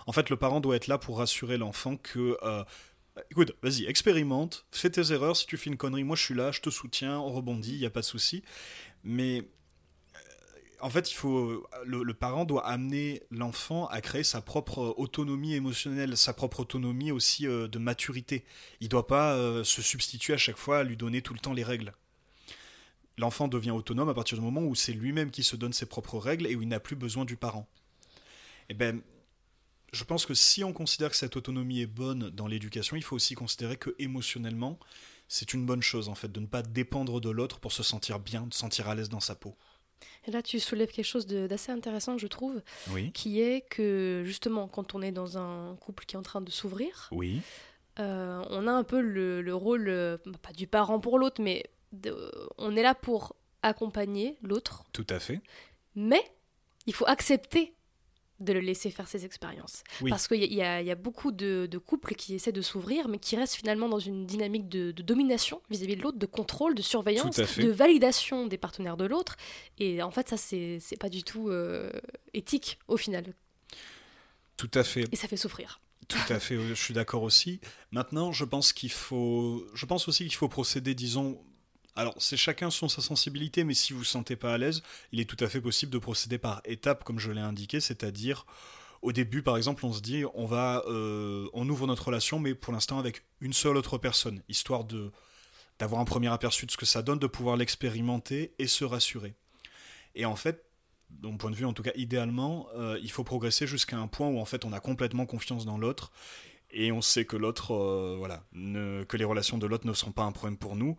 En 0.07 0.11
fait, 0.11 0.29
le 0.29 0.37
parent 0.37 0.59
doit 0.59 0.75
être 0.75 0.87
là 0.87 0.97
pour 0.97 1.17
rassurer 1.17 1.57
l'enfant 1.57 1.97
que, 1.97 2.37
euh, 2.43 2.63
écoute, 3.31 3.53
vas-y, 3.61 3.85
expérimente, 3.85 4.65
fais 4.71 4.89
tes 4.89 5.11
erreurs. 5.11 5.37
Si 5.37 5.45
tu 5.45 5.57
fais 5.57 5.69
une 5.69 5.77
connerie, 5.77 6.03
moi 6.03 6.15
je 6.15 6.23
suis 6.23 6.33
là, 6.33 6.51
je 6.51 6.61
te 6.61 6.69
soutiens, 6.69 7.19
on 7.19 7.31
rebondit, 7.31 7.73
il 7.73 7.79
n'y 7.79 7.85
a 7.85 7.89
pas 7.89 8.01
de 8.01 8.05
souci. 8.05 8.43
Mais 9.03 9.39
euh, 9.39 10.19
en 10.81 10.89
fait, 10.89 11.11
il 11.11 11.15
faut, 11.15 11.67
le, 11.85 12.13
parent 12.13 12.45
doit 12.45 12.65
amener 12.67 13.23
l'enfant 13.31 13.87
à 13.87 14.01
créer 14.01 14.23
sa 14.23 14.41
propre 14.41 14.95
autonomie 14.97 15.53
émotionnelle, 15.53 16.17
sa 16.17 16.33
propre 16.33 16.61
autonomie 16.61 17.11
aussi 17.11 17.45
de 17.45 17.77
maturité. 17.77 18.45
Il 18.81 18.85
ne 18.85 18.89
doit 18.89 19.07
pas 19.07 19.63
se 19.63 19.81
substituer 19.81 20.33
à 20.33 20.37
chaque 20.37 20.57
fois 20.57 20.79
à 20.79 20.83
lui 20.83 20.97
donner 20.97 21.21
tout 21.21 21.33
le 21.33 21.39
temps 21.39 21.53
les 21.53 21.63
règles 21.63 21.93
l'enfant 23.17 23.47
devient 23.47 23.71
autonome 23.71 24.09
à 24.09 24.13
partir 24.13 24.37
du 24.37 24.43
moment 24.43 24.61
où 24.61 24.75
c'est 24.75 24.93
lui-même 24.93 25.31
qui 25.31 25.43
se 25.43 25.55
donne 25.55 25.73
ses 25.73 25.85
propres 25.85 26.17
règles 26.17 26.47
et 26.47 26.55
où 26.55 26.61
il 26.61 26.67
n'a 26.67 26.79
plus 26.79 26.95
besoin 26.95 27.25
du 27.25 27.35
parent. 27.37 27.67
Et 28.63 28.65
eh 28.69 28.73
ben, 28.73 29.01
je 29.93 30.03
pense 30.03 30.25
que 30.25 30.33
si 30.33 30.63
on 30.63 30.73
considère 30.73 31.11
que 31.11 31.15
cette 31.15 31.37
autonomie 31.37 31.81
est 31.81 31.87
bonne 31.87 32.29
dans 32.31 32.47
l'éducation, 32.47 32.95
il 32.95 33.03
faut 33.03 33.15
aussi 33.15 33.35
considérer 33.35 33.77
que 33.77 33.95
émotionnellement, 33.99 34.79
c'est 35.27 35.53
une 35.53 35.65
bonne 35.65 35.81
chose 35.81 36.09
en 36.09 36.15
fait 36.15 36.31
de 36.31 36.39
ne 36.39 36.47
pas 36.47 36.63
dépendre 36.63 37.21
de 37.21 37.29
l'autre 37.29 37.59
pour 37.59 37.71
se 37.71 37.83
sentir 37.83 38.19
bien, 38.19 38.47
de 38.47 38.53
se 38.53 38.59
sentir 38.59 38.89
à 38.89 38.95
l'aise 38.95 39.09
dans 39.09 39.19
sa 39.19 39.35
peau. 39.35 39.55
Et 40.25 40.31
là, 40.31 40.41
tu 40.41 40.59
soulèves 40.59 40.91
quelque 40.91 41.05
chose 41.05 41.27
d'assez 41.27 41.71
intéressant, 41.71 42.17
je 42.17 42.27
trouve, 42.27 42.61
oui. 42.91 43.11
qui 43.11 43.39
est 43.39 43.61
que 43.61 44.23
justement, 44.25 44.67
quand 44.67 44.95
on 44.95 45.01
est 45.01 45.11
dans 45.11 45.37
un 45.37 45.75
couple 45.77 46.05
qui 46.05 46.15
est 46.15 46.19
en 46.19 46.23
train 46.23 46.41
de 46.41 46.51
s'ouvrir, 46.51 47.09
oui. 47.11 47.41
Euh, 47.99 48.43
on 48.49 48.67
a 48.67 48.71
un 48.71 48.83
peu 48.83 48.99
le, 49.01 49.53
rôle, 49.53 49.87
euh, 49.87 50.17
pas 50.41 50.51
du 50.51 50.65
parent 50.65 50.99
pour 50.99 51.19
l'autre, 51.19 51.41
mais 51.41 51.63
on 52.57 52.75
est 52.75 52.81
là 52.81 52.95
pour 52.95 53.35
accompagner 53.61 54.37
l'autre. 54.41 54.83
Tout 54.93 55.05
à 55.09 55.19
fait. 55.19 55.41
Mais 55.95 56.23
il 56.87 56.93
faut 56.93 57.05
accepter 57.05 57.75
de 58.39 58.53
le 58.53 58.59
laisser 58.59 58.91
faire 58.91 59.07
ses 59.07 59.25
expériences. 59.25 59.83
Parce 60.09 60.27
qu'il 60.27 60.53
y, 60.53 60.61
a 60.61 60.95
beaucoup 60.95 61.31
de, 61.31 61.77
couples 61.77 62.15
qui 62.15 62.35
essaient 62.35 62.51
de 62.51 62.61
s'ouvrir, 62.61 63.07
mais 63.07 63.19
qui 63.19 63.35
restent 63.35 63.55
finalement 63.55 63.89
dans 63.89 63.99
une 63.99 64.25
dynamique 64.25 64.69
de, 64.69 64.91
domination 64.91 65.61
vis-à-vis 65.69 65.95
de 65.95 66.01
l'autre, 66.01 66.17
de 66.17 66.25
contrôle, 66.25 66.75
de 66.75 66.81
surveillance, 66.81 67.37
de 67.37 67.69
validation 67.69 68.47
des 68.47 68.57
partenaires 68.57 68.97
de 68.97 69.05
l'autre. 69.05 69.37
Et 69.79 70.01
en 70.01 70.11
fait, 70.11 70.29
ça, 70.29 70.37
c'est 70.37 70.79
pas 70.99 71.09
du 71.09 71.23
tout 71.23 71.49
euh, 71.49 71.91
éthique 72.33 72.79
au 72.87 72.97
final. 72.97 73.33
Tout 74.57 74.71
à 74.73 74.83
fait. 74.83 75.05
Et 75.11 75.15
ça 75.15 75.27
fait 75.27 75.37
souffrir. 75.37 75.79
Tout 76.07 76.33
à 76.33 76.39
fait, 76.39 76.59
je 76.59 76.73
suis 76.73 76.93
d'accord 76.93 77.23
aussi. 77.23 77.59
Maintenant, 77.91 78.31
je 78.31 78.45
pense 78.45 78.73
qu'il 78.73 78.91
faut, 78.91 79.65
je 79.73 79.85
pense 79.85 80.07
aussi 80.07 80.25
qu'il 80.25 80.35
faut 80.35 80.49
procéder, 80.49 80.95
disons, 80.95 81.41
alors, 81.95 82.15
c'est 82.17 82.37
chacun 82.37 82.71
son 82.71 82.89
sa 82.89 83.01
sensibilité, 83.01 83.63
mais 83.63 83.75
si 83.75 83.93
vous 83.93 83.99
ne 83.99 84.03
vous 84.03 84.09
sentez 84.09 84.35
pas 84.35 84.53
à 84.53 84.57
l'aise, 84.57 84.81
il 85.11 85.19
est 85.19 85.29
tout 85.29 85.41
à 85.43 85.47
fait 85.47 85.61
possible 85.61 85.91
de 85.91 85.99
procéder 85.99 86.39
par 86.39 86.61
étapes, 86.65 87.03
comme 87.03 87.19
je 87.19 87.31
l'ai 87.31 87.41
indiqué, 87.41 87.79
c'est-à-dire 87.79 88.45
au 89.03 89.11
début, 89.11 89.43
par 89.43 89.57
exemple, 89.57 89.85
on 89.85 89.93
se 89.93 90.01
dit, 90.01 90.23
on 90.33 90.45
va, 90.45 90.83
euh, 90.87 91.47
on 91.53 91.69
ouvre 91.69 91.85
notre 91.87 92.07
relation, 92.07 92.39
mais 92.39 92.55
pour 92.55 92.73
l'instant 92.73 92.97
avec 92.97 93.23
une 93.41 93.53
seule 93.53 93.77
autre 93.77 93.97
personne, 93.97 94.41
histoire 94.49 94.85
de 94.85 95.11
d'avoir 95.79 95.99
un 95.99 96.05
premier 96.05 96.27
aperçu 96.27 96.67
de 96.67 96.71
ce 96.71 96.77
que 96.77 96.85
ça 96.85 97.01
donne, 97.01 97.17
de 97.17 97.27
pouvoir 97.27 97.57
l'expérimenter 97.57 98.53
et 98.59 98.67
se 98.67 98.85
rassurer. 98.85 99.33
Et 100.13 100.23
en 100.23 100.35
fait, 100.35 100.63
de 101.09 101.27
mon 101.27 101.35
point 101.35 101.49
de 101.49 101.55
vue, 101.55 101.65
en 101.65 101.73
tout 101.73 101.81
cas, 101.81 101.91
idéalement, 101.95 102.67
euh, 102.75 102.99
il 103.01 103.11
faut 103.11 103.23
progresser 103.23 103.65
jusqu'à 103.65 103.97
un 103.97 104.07
point 104.07 104.27
où 104.27 104.39
en 104.39 104.45
fait 104.45 104.65
on 104.65 104.71
a 104.71 104.79
complètement 104.79 105.25
confiance 105.25 105.65
dans 105.65 105.79
l'autre 105.79 106.11
et 106.69 106.91
on 106.91 107.01
sait 107.01 107.25
que 107.25 107.35
l'autre, 107.35 107.73
euh, 107.73 108.15
voilà, 108.17 108.43
que 108.53 109.17
les 109.17 109.25
relations 109.25 109.57
de 109.57 109.65
l'autre 109.65 109.87
ne 109.87 109.93
seront 109.93 110.11
pas 110.11 110.23
un 110.23 110.31
problème 110.31 110.57
pour 110.57 110.75
nous 110.75 110.95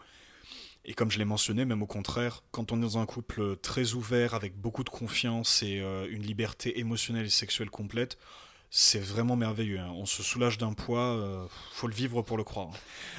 et 0.85 0.95
comme 0.95 1.11
je 1.11 1.19
l'ai 1.19 1.25
mentionné, 1.25 1.65
même 1.65 1.83
au 1.83 1.87
contraire, 1.87 2.43
quand 2.51 2.71
on 2.73 2.79
est 2.79 2.83
dans 2.83 2.99
un 2.99 3.07
couple 3.07 3.57
très 3.57 3.95
ouvert, 3.95 4.35
avec 4.35 4.57
beaucoup 4.57 4.85
de 4.85 4.91
confiance 4.91 5.63
et 5.63 5.81
euh, 5.81 6.07
une 6.11 6.23
liberté 6.23 6.79
émotionnelle 6.79 7.27
et 7.27 7.31
sexuelle 7.31 7.71
complète, 7.71 8.19
c'est 8.71 9.01
vraiment 9.01 9.37
merveilleux. 9.37 9.79
Hein. 9.79 9.93
On 9.95 10.05
se 10.05 10.23
soulage 10.23 10.59
d'un 10.59 10.75
poids, 10.75 11.01
euh, 11.01 11.47
faut 11.73 11.87
le 11.87 11.95
vivre 11.95 12.21
pour 12.23 12.37
le 12.37 12.45
croire. 12.45 12.71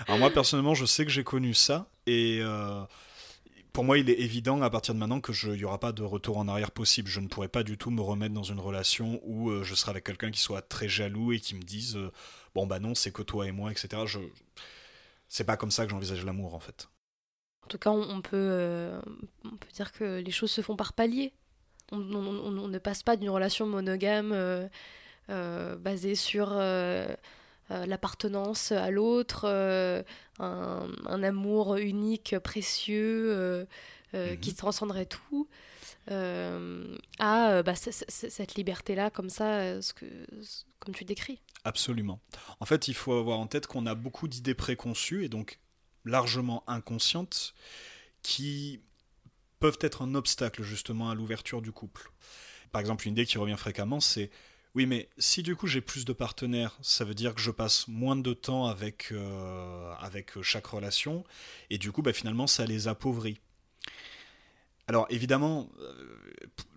Alors 0.08 0.20
moi 0.20 0.30
personnellement, 0.30 0.76
je 0.76 0.86
sais 0.86 1.06
que 1.06 1.12
j'ai 1.12 1.24
connu 1.24 1.56
ça 1.56 1.90
et 2.06 2.40
euh, 2.42 2.84
pour 3.74 3.84
moi, 3.84 3.98
il 3.98 4.10
est 4.10 4.20
évident 4.20 4.62
à 4.62 4.70
partir 4.70 4.94
de 4.94 5.00
maintenant 5.00 5.20
que 5.20 5.34
il 5.48 5.58
n'y 5.58 5.66
aura 5.66 5.80
pas 5.80 5.92
de 5.92 6.04
retour 6.04 6.38
en 6.38 6.48
arrière 6.48 6.72
possible. 6.72 7.10
Je 7.10 7.20
ne 7.20 7.28
pourrai 7.28 7.48
pas 7.48 7.64
du 7.64 7.78
tout 7.78 7.90
me 7.90 8.02
remettre 8.02 8.34
dans 8.34 8.44
une 8.44 8.60
relation 8.60 9.20
où 9.24 9.52
je 9.64 9.76
serai 9.76 9.90
avec 9.90 10.06
quelqu'un 10.06 10.32
qui 10.32 10.40
soit 10.40 10.62
très 10.62 10.88
jaloux 10.88 11.34
et 11.34 11.40
qui 11.40 11.56
me 11.56 11.62
dise 11.62 11.98
bon 12.54 12.68
bah 12.68 12.80
non, 12.80 12.96
c'est 12.96 13.12
que 13.12 13.22
toi 13.22 13.48
et 13.48 13.52
moi, 13.52 13.72
etc. 13.72 14.04
Je 14.06 14.20
c'est 15.28 15.44
pas 15.44 15.58
comme 15.58 15.72
ça 15.72 15.84
que 15.86 15.92
j'envisage 15.92 16.24
l'amour 16.24 16.54
en 16.54 16.60
fait. 16.60 16.88
En 17.66 17.68
tout 17.68 17.80
cas, 17.80 17.90
on, 17.90 18.22
peut, 18.22 18.30
euh, 18.36 19.02
on 19.44 19.58
peut 19.58 19.72
dire 19.74 19.92
que 19.92 20.20
les 20.20 20.32
choses 20.32 20.52
se 20.52 20.62
font 20.62 20.76
par 20.76 20.94
paliers. 20.94 21.34
On, 21.92 21.98
ne 21.98 22.78
passe 22.78 23.02
pas 23.02 23.16
d'une 23.16 23.30
relation 23.30 23.66
monogame 23.66 24.32
euh, 24.34 24.68
euh, 25.30 25.76
basée 25.76 26.14
sur 26.14 26.54
l'appartenance 27.70 28.72
à 28.72 28.92
l'autre, 28.92 29.46
un, 30.40 31.24
amour 31.24 31.78
unique, 31.78 32.38
précieux, 32.38 33.68
mhm. 34.14 34.40
qui 34.40 34.54
transcenderait 34.54 35.08
tout, 35.08 35.48
à 36.08 37.64
bah, 37.64 37.74
cette 37.76 38.56
liberté-là, 38.56 39.10
comme 39.10 39.32
ça, 39.32 39.82
ce 39.82 39.94
que, 39.94 40.06
comme 40.80 40.94
tu 40.94 41.04
décris. 41.04 41.42
Absolument. 41.64 42.20
En 42.60 42.66
fait, 42.66 42.88
il 42.88 42.94
faut 42.94 43.14
avoir 43.14 43.40
en 43.40 43.48
tête 43.48 43.66
qu'on 43.66 43.88
a 43.88 43.96
beaucoup 43.96 44.28
d'idées 44.28 44.54
préconçues, 44.54 45.26
et 45.26 45.30
donc 45.30 45.60
largement 46.06 46.64
inconscientes 46.68 47.54
qui 48.22 48.80
peuvent 49.60 49.78
être 49.82 50.02
un 50.02 50.16
obstacle 50.16 50.64
justement 50.64 51.10
à 51.10 51.16
l'ouverture 51.16 51.62
du 51.62 51.72
couple. 51.72 52.12
Par 52.72 52.82
exemple, 52.82 53.08
une 53.08 53.14
idée 53.14 53.26
qui 53.26 53.38
revient 53.38 53.58
fréquemment, 53.58 54.00
c'est 54.00 54.30
oui, 54.76 54.86
mais 54.86 55.08
si 55.18 55.42
du 55.42 55.56
coup 55.56 55.68
j'ai 55.68 55.80
plus 55.80 56.04
de 56.04 56.12
partenaires, 56.12 56.78
ça 56.82 57.06
veut 57.06 57.14
dire 57.14 57.34
que 57.34 57.40
je 57.40 57.52
passe 57.52 57.88
moins 57.88 58.18
de 58.18 58.34
temps 58.34 58.66
avec, 58.66 59.08
euh, 59.14 59.94
avec 60.00 60.42
chaque 60.42 60.66
relation, 60.66 61.24
et 61.70 61.78
du 61.78 61.94
coup, 61.94 62.02
bah, 62.02 62.12
finalement, 62.12 62.46
ça 62.46 62.66
les 62.66 62.90
appauvrit. 62.90 63.40
Alors 64.88 65.08
évidemment, 65.10 65.70
euh, 65.80 66.20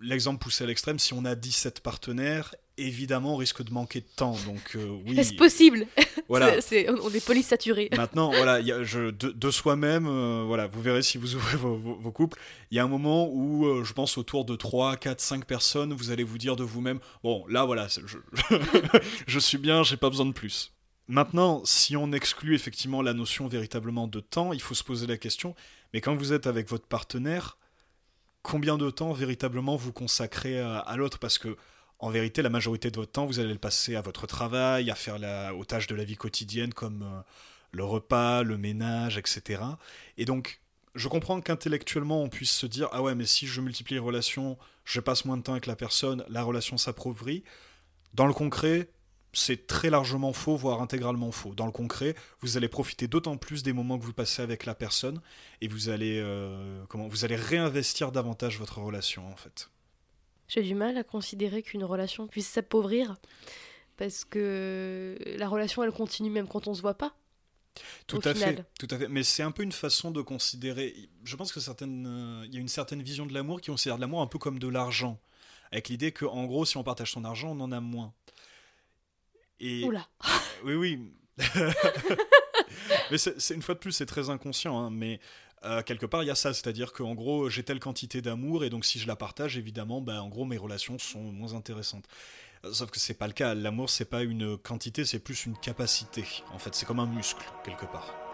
l'exemple 0.01 0.41
poussé 0.41 0.63
à 0.63 0.67
l'extrême, 0.67 0.97
si 0.97 1.13
on 1.13 1.25
a 1.25 1.35
17 1.35 1.81
partenaires 1.81 2.55
évidemment, 2.79 3.33
on 3.33 3.37
risque 3.37 3.63
de 3.63 3.71
manquer 3.71 4.01
de 4.01 4.07
temps. 4.15 4.35
Donc, 4.45 4.75
euh, 4.75 4.87
oui. 5.05 5.19
Est-ce 5.19 5.33
possible 5.33 5.85
Voilà. 6.29 6.53
On 7.01 7.09
est 7.09 7.25
police 7.25 7.47
saturé. 7.47 7.89
Maintenant, 7.97 8.29
voilà, 8.31 8.59
il 8.59 8.67
y 8.67 8.71
a- 8.71 8.83
je, 8.83 9.09
de, 9.11 9.29
de 9.31 9.51
soi-même, 9.51 10.07
euh, 10.07 10.43
voilà, 10.45 10.67
vous 10.67 10.81
verrez 10.81 11.01
si 11.01 11.17
vous 11.17 11.35
ouvrez 11.35 11.57
vos, 11.57 11.75
vos- 11.75 11.95
vos 11.95 12.11
couples. 12.11 12.39
Il 12.71 12.77
y 12.77 12.79
a 12.79 12.83
un 12.83 12.87
moment 12.87 13.27
où, 13.31 13.65
euh, 13.65 13.83
je 13.83 13.93
pense, 13.93 14.17
autour 14.17 14.45
de 14.45 14.55
3, 14.55 14.97
4, 14.97 15.19
5 15.21 15.45
personnes, 15.45 15.93
vous 15.93 16.11
allez 16.11 16.23
vous 16.23 16.37
dire 16.37 16.55
de 16.55 16.63
vous-même 16.63 16.99
Bon, 17.23 17.45
là, 17.47 17.65
voilà, 17.65 17.87
je, 17.87 18.17
je 19.27 19.39
suis 19.39 19.57
bien, 19.57 19.83
j'ai 19.83 19.97
pas 19.97 20.09
besoin 20.09 20.25
de 20.25 20.31
plus. 20.33 20.71
Maintenant, 21.07 21.61
si 21.65 21.97
on 21.97 22.11
exclut 22.11 22.53
effectivement 22.53 23.01
la 23.01 23.13
notion 23.13 23.47
véritablement 23.47 24.07
de 24.07 24.19
temps, 24.19 24.53
il 24.53 24.61
faut 24.61 24.75
se 24.75 24.83
poser 24.83 25.07
la 25.07 25.17
question 25.17 25.55
mais 25.91 26.01
quand 26.01 26.15
vous 26.15 26.33
êtes 26.33 26.45
avec 26.45 26.69
votre 26.69 26.85
partenaire, 26.85 27.57
combien 28.43 28.77
de 28.77 28.91
temps 28.91 29.11
véritablement 29.11 29.75
vous 29.75 29.91
consacrez 29.91 30.59
à, 30.59 30.77
à 30.77 30.95
l'autre? 30.97 31.17
Parce 31.17 31.39
que 31.39 31.57
en 31.99 32.09
vérité, 32.09 32.41
la 32.41 32.49
majorité 32.49 32.91
de 32.91 32.95
votre 32.95 33.11
temps, 33.11 33.25
vous 33.25 33.39
allez 33.39 33.51
le 33.51 33.59
passer 33.59 33.95
à 33.95 34.01
votre 34.01 34.25
travail, 34.25 34.89
à 34.89 34.95
faire 34.95 35.19
la, 35.19 35.53
aux 35.53 35.65
tâches 35.65 35.87
de 35.87 35.95
la 35.95 36.05
vie 36.05 36.15
quotidienne 36.15 36.73
comme 36.73 37.03
euh, 37.03 37.21
le 37.71 37.83
repas, 37.83 38.43
le 38.43 38.57
ménage, 38.57 39.17
etc. 39.17 39.61
Et 40.17 40.25
donc, 40.25 40.61
je 40.95 41.07
comprends 41.09 41.41
qu'intellectuellement, 41.41 42.23
on 42.23 42.29
puisse 42.29 42.51
se 42.51 42.65
dire 42.65 42.87
Ah 42.93 43.01
ouais, 43.01 43.15
mais 43.15 43.25
si 43.25 43.47
je 43.47 43.61
multiplie 43.61 43.95
les 43.95 43.99
relations, 43.99 44.57
je 44.85 45.01
passe 45.01 45.25
moins 45.25 45.37
de 45.37 45.43
temps 45.43 45.51
avec 45.51 45.65
la 45.65 45.75
personne, 45.75 46.23
la 46.29 46.41
relation 46.43 46.77
s'appauvrit. 46.77 47.43
Dans 48.13 48.25
le 48.25 48.33
concret, 48.33 48.89
c'est 49.33 49.67
très 49.67 49.89
largement 49.89 50.33
faux, 50.33 50.55
voire 50.55 50.81
intégralement 50.81 51.31
faux. 51.31 51.53
Dans 51.53 51.65
le 51.65 51.71
concret, 51.71 52.15
vous 52.41 52.57
allez 52.57 52.67
profiter 52.69 53.07
d'autant 53.07 53.37
plus 53.37 53.61
des 53.61 53.73
moments 53.73 53.99
que 53.99 54.05
vous 54.05 54.13
passez 54.13 54.41
avec 54.41 54.65
la 54.65 54.73
personne 54.73 55.21
et 55.61 55.67
vous 55.67 55.89
allez, 55.89 56.19
euh, 56.19 56.83
comment, 56.87 57.07
vous 57.07 57.25
allez 57.25 57.35
réinvestir 57.35 58.11
davantage 58.11 58.57
votre 58.57 58.79
relation 58.79 59.27
en 59.31 59.35
fait. 59.35 59.69
J'ai 60.49 60.61
du 60.63 60.75
mal 60.75 60.97
à 60.97 61.03
considérer 61.03 61.63
qu'une 61.63 61.83
relation 61.85 62.27
puisse 62.27 62.47
s'appauvrir 62.49 63.15
parce 63.95 64.25
que 64.25 65.15
la 65.37 65.47
relation 65.47 65.83
elle 65.83 65.91
continue 65.91 66.29
même 66.29 66.47
quand 66.47 66.67
on 66.67 66.73
se 66.73 66.81
voit 66.81 66.95
pas. 66.97 67.15
Tout 68.07 68.17
Au 68.17 68.27
à 68.27 68.33
final. 68.33 68.55
fait, 68.57 68.65
tout 68.87 68.93
à 68.93 68.97
fait. 68.97 69.07
Mais 69.07 69.23
c'est 69.23 69.43
un 69.43 69.51
peu 69.51 69.63
une 69.63 69.71
façon 69.71 70.11
de 70.11 70.21
considérer. 70.21 71.09
Je 71.23 71.35
pense 71.37 71.53
que 71.53 71.59
certaines, 71.61 72.05
euh, 72.07 72.45
il 72.47 72.53
y 72.53 72.57
a 72.57 72.59
une 72.59 72.67
certaine 72.67 73.01
vision 73.03 73.25
de 73.25 73.33
l'amour 73.33 73.61
qui 73.61 73.69
considère 73.71 73.97
l'amour 73.97 74.21
un 74.21 74.27
peu 74.27 74.39
comme 74.39 74.59
de 74.59 74.67
l'argent, 74.67 75.17
avec 75.71 75.87
l'idée 75.87 76.11
que 76.11 76.25
en 76.25 76.45
gros, 76.45 76.65
si 76.65 76.75
on 76.77 76.83
partage 76.83 77.11
son 77.11 77.23
argent, 77.23 77.49
on 77.51 77.59
en 77.61 77.71
a 77.71 77.79
moins. 77.79 78.13
Et 79.59 79.83
Oula. 79.85 80.07
oui, 80.65 80.73
oui. 80.73 80.99
mais 83.11 83.17
c'est- 83.17 83.53
une 83.53 83.61
fois 83.61 83.75
de 83.75 83.79
plus, 83.79 83.91
c'est 83.91 84.05
très 84.05 84.29
inconscient. 84.29 84.77
hein, 84.77 84.89
mais 84.89 85.19
euh, 85.65 85.81
quelque 85.81 86.05
part, 86.05 86.23
il 86.23 86.27
y 86.27 86.31
a 86.31 86.35
ça, 86.35 86.53
c'est-à-dire 86.53 86.93
qu'en 86.93 87.15
gros, 87.15 87.49
j'ai 87.49 87.63
telle 87.63 87.79
quantité 87.79 88.21
d'amour 88.21 88.63
et 88.63 88.69
donc 88.69 88.85
si 88.85 88.99
je 88.99 89.07
la 89.07 89.15
partage, 89.15 89.57
évidemment, 89.57 90.01
bah, 90.01 90.21
en 90.21 90.29
gros, 90.29 90.45
mes 90.45 90.57
relations 90.57 90.97
sont 90.99 91.21
moins 91.21 91.53
intéressantes. 91.53 92.05
Euh, 92.65 92.73
Sauf 92.73 92.91
que 92.91 92.99
c'est 92.99 93.13
pas 93.13 93.27
le 93.27 93.33
cas. 93.33 93.53
L'amour, 93.55 93.89
c'est 93.89 94.05
pas 94.05 94.23
une 94.23 94.57
quantité, 94.57 95.05
c'est 95.05 95.19
plus 95.19 95.45
une 95.45 95.57
capacité. 95.57 96.25
En 96.53 96.59
fait, 96.59 96.75
c'est 96.75 96.85
comme 96.85 96.99
un 96.99 97.07
muscle 97.07 97.45
quelque 97.63 97.85
part. 97.85 98.28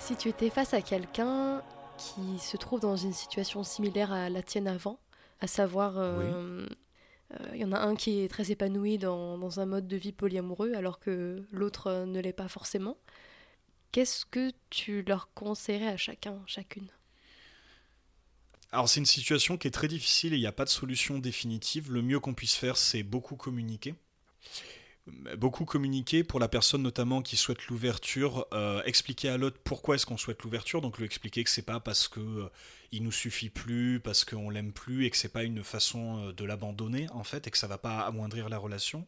Si 0.00 0.16
tu 0.16 0.28
étais 0.28 0.50
face 0.50 0.74
à 0.74 0.80
quelqu'un 0.80 1.62
qui 1.98 2.38
se 2.40 2.56
trouve 2.56 2.80
dans 2.80 2.96
une 2.96 3.12
situation 3.12 3.62
similaire 3.62 4.12
à 4.12 4.30
la 4.30 4.42
tienne 4.42 4.66
avant, 4.66 4.98
à 5.40 5.46
savoir, 5.46 5.98
euh, 5.98 6.66
euh, 7.32 7.48
il 7.52 7.60
y 7.60 7.64
en 7.64 7.72
a 7.72 7.78
un 7.78 7.94
qui 7.94 8.20
est 8.20 8.28
très 8.28 8.50
épanoui 8.50 8.96
dans, 8.96 9.36
dans 9.36 9.60
un 9.60 9.66
mode 9.66 9.86
de 9.86 9.96
vie 9.96 10.12
polyamoureux 10.12 10.72
alors 10.74 11.00
que 11.00 11.44
l'autre 11.52 11.88
euh, 11.88 12.06
ne 12.06 12.18
l'est 12.18 12.32
pas 12.32 12.48
forcément, 12.48 12.96
qu'est-ce 13.92 14.24
que 14.24 14.50
tu 14.70 15.02
leur 15.02 15.32
conseillerais 15.34 15.88
à 15.88 15.96
chacun, 15.96 16.42
chacune? 16.46 16.88
Alors 18.72 18.88
c'est 18.88 19.00
une 19.00 19.06
situation 19.06 19.58
qui 19.58 19.68
est 19.68 19.72
très 19.72 19.88
difficile 19.88 20.32
et 20.32 20.36
il 20.36 20.40
n'y 20.40 20.46
a 20.46 20.52
pas 20.52 20.64
de 20.64 20.70
solution 20.70 21.18
définitive. 21.18 21.92
Le 21.92 22.02
mieux 22.02 22.20
qu'on 22.20 22.34
puisse 22.34 22.54
faire, 22.54 22.76
c'est 22.76 23.02
beaucoup 23.02 23.36
communiquer. 23.36 23.94
Beaucoup 25.36 25.64
communiquer 25.64 26.24
pour 26.24 26.40
la 26.40 26.48
personne 26.48 26.82
notamment 26.82 27.22
qui 27.22 27.36
souhaite 27.36 27.66
l'ouverture, 27.68 28.46
euh, 28.52 28.82
expliquer 28.84 29.28
à 29.28 29.36
l'autre 29.36 29.58
pourquoi 29.62 29.94
est-ce 29.94 30.06
qu'on 30.06 30.16
souhaite 30.16 30.42
l'ouverture, 30.42 30.80
donc 30.80 30.98
lui 30.98 31.04
expliquer 31.04 31.44
que 31.44 31.50
c'est 31.50 31.62
pas 31.62 31.80
parce 31.80 32.08
que 32.08 32.20
euh, 32.20 32.48
il 32.92 33.02
nous 33.02 33.12
suffit 33.12 33.50
plus, 33.50 34.00
parce 34.00 34.24
qu'on 34.24 34.50
l'aime 34.50 34.72
plus 34.72 35.04
et 35.06 35.10
que 35.10 35.16
c'est 35.16 35.28
pas 35.32 35.44
une 35.44 35.62
façon 35.62 36.18
euh, 36.28 36.32
de 36.32 36.44
l'abandonner 36.44 37.06
en 37.12 37.24
fait 37.24 37.46
et 37.46 37.50
que 37.50 37.58
ça 37.58 37.66
va 37.68 37.78
pas 37.78 38.00
amoindrir 38.00 38.48
la 38.48 38.58
relation. 38.58 39.06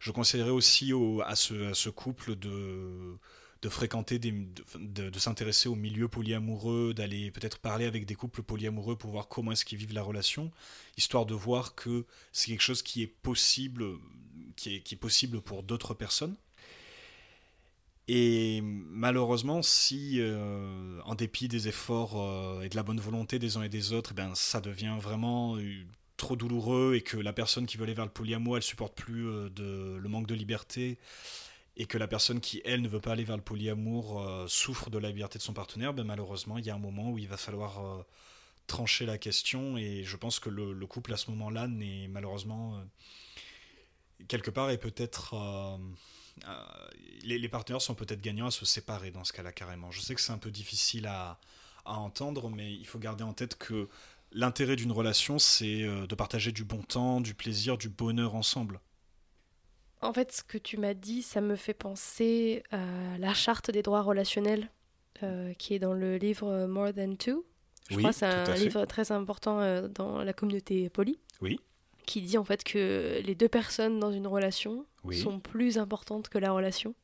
Je 0.00 0.10
conseillerais 0.10 0.50
aussi 0.50 0.92
au- 0.92 1.22
à, 1.22 1.36
ce, 1.36 1.88
couple 1.90 2.36
de 2.36 3.16
de 3.62 3.68
fréquenter 3.68 4.18
de- 4.18 5.08
de 5.08 5.18
s'intéresser 5.20 5.68
au 5.68 5.76
milieu 5.76 6.08
polyamoureux, 6.08 6.94
d'aller 6.94 7.30
peut-être 7.30 7.60
parler 7.60 7.84
avec 7.84 8.06
des 8.06 8.16
couples 8.16 8.42
polyamoureux 8.42 8.96
pour 8.96 9.12
voir 9.12 9.28
comment 9.28 9.52
est-ce 9.52 9.64
qu'ils 9.64 9.78
vivent 9.78 9.94
la 9.94 10.02
relation, 10.02 10.50
histoire 10.96 11.26
de 11.26 11.34
voir 11.34 11.76
que 11.76 12.04
c'est 12.32 12.50
quelque 12.50 12.60
chose 12.60 12.82
qui 12.82 13.02
est 13.02 13.06
possible, 13.06 13.84
qui 14.56 14.76
est, 14.76 14.96
possible 14.96 15.40
pour 15.40 15.62
d'autres 15.62 15.94
personnes. 15.94 16.36
Et 18.08 18.60
malheureusement, 18.62 19.62
si 19.62 20.16
euh, 20.20 21.00
en 21.04 21.14
dépit 21.14 21.48
des 21.48 21.68
efforts 21.68 22.20
euh, 22.20 22.62
et 22.62 22.68
de 22.68 22.76
la 22.76 22.82
bonne 22.82 23.00
volonté 23.00 23.38
des 23.38 23.56
uns 23.56 23.62
et 23.62 23.68
des 23.68 23.92
autres, 23.92 24.10
eh 24.12 24.14
ben, 24.14 24.34
ça 24.34 24.60
devient 24.60 24.96
vraiment 25.00 25.56
euh, 25.56 25.84
trop 26.16 26.34
douloureux 26.34 26.94
et 26.96 27.00
que 27.00 27.16
la 27.16 27.32
personne 27.32 27.66
qui 27.66 27.76
veut 27.76 27.84
aller 27.84 27.94
vers 27.94 28.04
le 28.04 28.10
polyamour, 28.10 28.56
elle 28.56 28.62
supporte 28.62 28.94
plus 28.94 29.24
de, 29.50 29.96
le 29.96 30.08
manque 30.08 30.26
de 30.26 30.34
liberté 30.34 30.98
et 31.76 31.86
que 31.86 31.96
la 31.96 32.08
personne 32.08 32.40
qui, 32.40 32.60
elle, 32.64 32.82
ne 32.82 32.88
veut 32.88 33.00
pas 33.00 33.12
aller 33.12 33.24
vers 33.24 33.36
le 33.36 33.42
polyamour 33.42 34.44
souffre 34.48 34.90
de 34.90 34.98
la 34.98 35.08
liberté 35.08 35.38
de 35.38 35.42
son 35.42 35.54
partenaire, 35.54 35.94
ben, 35.94 36.04
malheureusement, 36.04 36.58
il 36.58 36.66
y 36.66 36.70
a 36.70 36.74
un 36.74 36.78
moment 36.78 37.10
où 37.10 37.18
il 37.18 37.28
va 37.28 37.36
falloir 37.36 38.04
trancher 38.66 39.06
la 39.06 39.18
question 39.18 39.76
et 39.76 40.04
je 40.04 40.16
pense 40.16 40.38
que 40.38 40.50
le, 40.50 40.72
le 40.72 40.86
couple 40.86 41.12
à 41.12 41.16
ce 41.16 41.30
moment-là 41.30 41.66
n'est 41.66 42.08
malheureusement 42.08 42.82
quelque 44.28 44.50
part 44.50 44.70
est 44.70 44.78
peut-être 44.78 45.34
euh, 45.34 45.76
euh, 46.48 46.88
les, 47.22 47.38
les 47.38 47.48
partenaires 47.48 47.82
sont 47.82 47.94
peut-être 47.94 48.20
gagnants 48.20 48.46
à 48.46 48.50
se 48.50 48.64
séparer 48.64 49.10
dans 49.10 49.24
ce 49.24 49.32
cas-là 49.32 49.52
carrément. 49.52 49.90
Je 49.90 50.00
sais 50.00 50.14
que 50.14 50.20
c'est 50.20 50.32
un 50.32 50.38
peu 50.38 50.50
difficile 50.50 51.06
à, 51.06 51.38
à 51.84 51.94
entendre, 51.98 52.48
mais 52.50 52.72
il 52.72 52.86
faut 52.86 52.98
garder 52.98 53.24
en 53.24 53.32
tête 53.32 53.56
que 53.56 53.88
l'intérêt 54.32 54.76
d'une 54.76 54.92
relation, 54.92 55.38
c'est 55.38 55.82
euh, 55.82 56.06
de 56.06 56.14
partager 56.14 56.52
du 56.52 56.64
bon 56.64 56.82
temps, 56.82 57.20
du 57.20 57.34
plaisir, 57.34 57.76
du 57.78 57.88
bonheur 57.88 58.34
ensemble. 58.34 58.80
En 60.00 60.12
fait, 60.12 60.32
ce 60.32 60.42
que 60.42 60.58
tu 60.58 60.78
m'as 60.78 60.94
dit, 60.94 61.22
ça 61.22 61.40
me 61.40 61.54
fait 61.54 61.74
penser 61.74 62.64
à 62.72 63.18
la 63.18 63.34
charte 63.34 63.70
des 63.70 63.82
droits 63.82 64.02
relationnels 64.02 64.68
euh, 65.22 65.54
qui 65.54 65.74
est 65.74 65.78
dans 65.78 65.92
le 65.92 66.16
livre 66.16 66.66
More 66.66 66.92
Than 66.92 67.14
Two. 67.14 67.44
Je 67.88 67.96
Oui, 67.96 68.02
crois 68.02 68.10
que 68.10 68.16
c'est 68.18 68.26
un 68.26 68.54
livre 68.56 68.84
très 68.86 69.12
important 69.12 69.88
dans 69.88 70.24
la 70.24 70.32
communauté 70.32 70.88
poly. 70.90 71.20
Oui. 71.40 71.60
Qui 72.06 72.20
dit 72.22 72.36
en 72.38 72.44
fait 72.44 72.64
que 72.64 73.20
les 73.24 73.34
deux 73.34 73.48
personnes 73.48 73.98
dans 74.00 74.12
une 74.12 74.26
relation 74.26 74.86
Oui. 75.04 75.18
sont 75.18 75.38
plus 75.40 75.78
importantes 75.78 76.28
que 76.28 76.38
la 76.38 76.52
relation. 76.52 76.94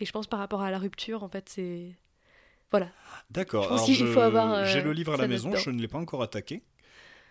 Et 0.00 0.04
je 0.06 0.12
pense 0.12 0.26
par 0.26 0.38
rapport 0.38 0.60
à 0.62 0.70
la 0.70 0.78
rupture, 0.78 1.22
en 1.22 1.28
fait, 1.28 1.48
c'est. 1.48 1.92
Voilà. 2.70 2.90
D'accord. 3.30 3.72
Euh, 3.72 4.64
J'ai 4.66 4.82
le 4.82 4.92
livre 4.92 5.14
à 5.14 5.16
la 5.16 5.28
maison, 5.28 5.54
je 5.54 5.70
ne 5.70 5.80
l'ai 5.80 5.88
pas 5.88 5.98
encore 5.98 6.22
attaqué. 6.22 6.62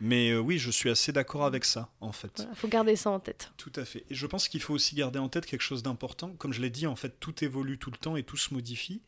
Mais 0.02 0.32
euh, 0.32 0.40
oui, 0.40 0.58
je 0.58 0.72
suis 0.72 0.90
assez 0.90 1.12
d'accord 1.14 1.46
avec 1.46 1.64
ça, 1.64 1.90
en 2.02 2.12
fait. 2.12 2.46
Il 2.50 2.56
faut 2.56 2.68
garder 2.68 2.96
ça 2.96 3.12
en 3.12 3.20
tête. 3.20 3.52
Tout 3.56 3.72
à 3.76 3.86
fait. 3.86 4.04
Et 4.10 4.16
je 4.16 4.28
pense 4.28 4.50
qu'il 4.50 4.62
faut 4.62 4.74
aussi 4.74 4.96
garder 4.96 5.20
en 5.20 5.30
tête 5.30 5.46
quelque 5.46 5.62
chose 5.62 5.84
d'important. 5.84 6.32
Comme 6.38 6.52
je 6.52 6.62
l'ai 6.62 6.70
dit, 6.70 6.86
en 6.88 6.96
fait, 6.98 7.20
tout 7.20 7.44
évolue 7.44 7.78
tout 7.78 7.92
le 7.92 7.98
temps 7.98 8.18
et 8.18 8.24
tout 8.24 8.36
se 8.36 8.54
modifie. 8.54 9.02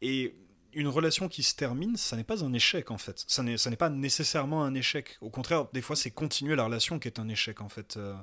Et 0.00 0.36
une 0.78 0.88
relation 0.88 1.28
qui 1.28 1.42
se 1.42 1.54
termine, 1.54 1.96
ça 1.96 2.16
n'est 2.16 2.24
pas 2.24 2.44
un 2.44 2.52
échec, 2.52 2.90
en 2.90 2.98
fait. 2.98 3.24
Ça 3.26 3.42
n'est, 3.42 3.76
pas 3.76 3.90
nécessairement 3.90 4.62
un 4.62 4.74
échec. 4.74 5.18
Au 5.20 5.30
contraire, 5.30 5.66
des 5.72 5.82
fois, 5.82 5.96
c'est 5.96 6.10
continuer 6.10 6.56
la 6.56 6.64
relation 6.64 6.98
qui 6.98 7.08
est 7.08 7.18
un 7.18 7.28
échec, 7.28 7.60
en 7.60 7.68
fait. 7.68 7.96
Euh, 7.96 8.14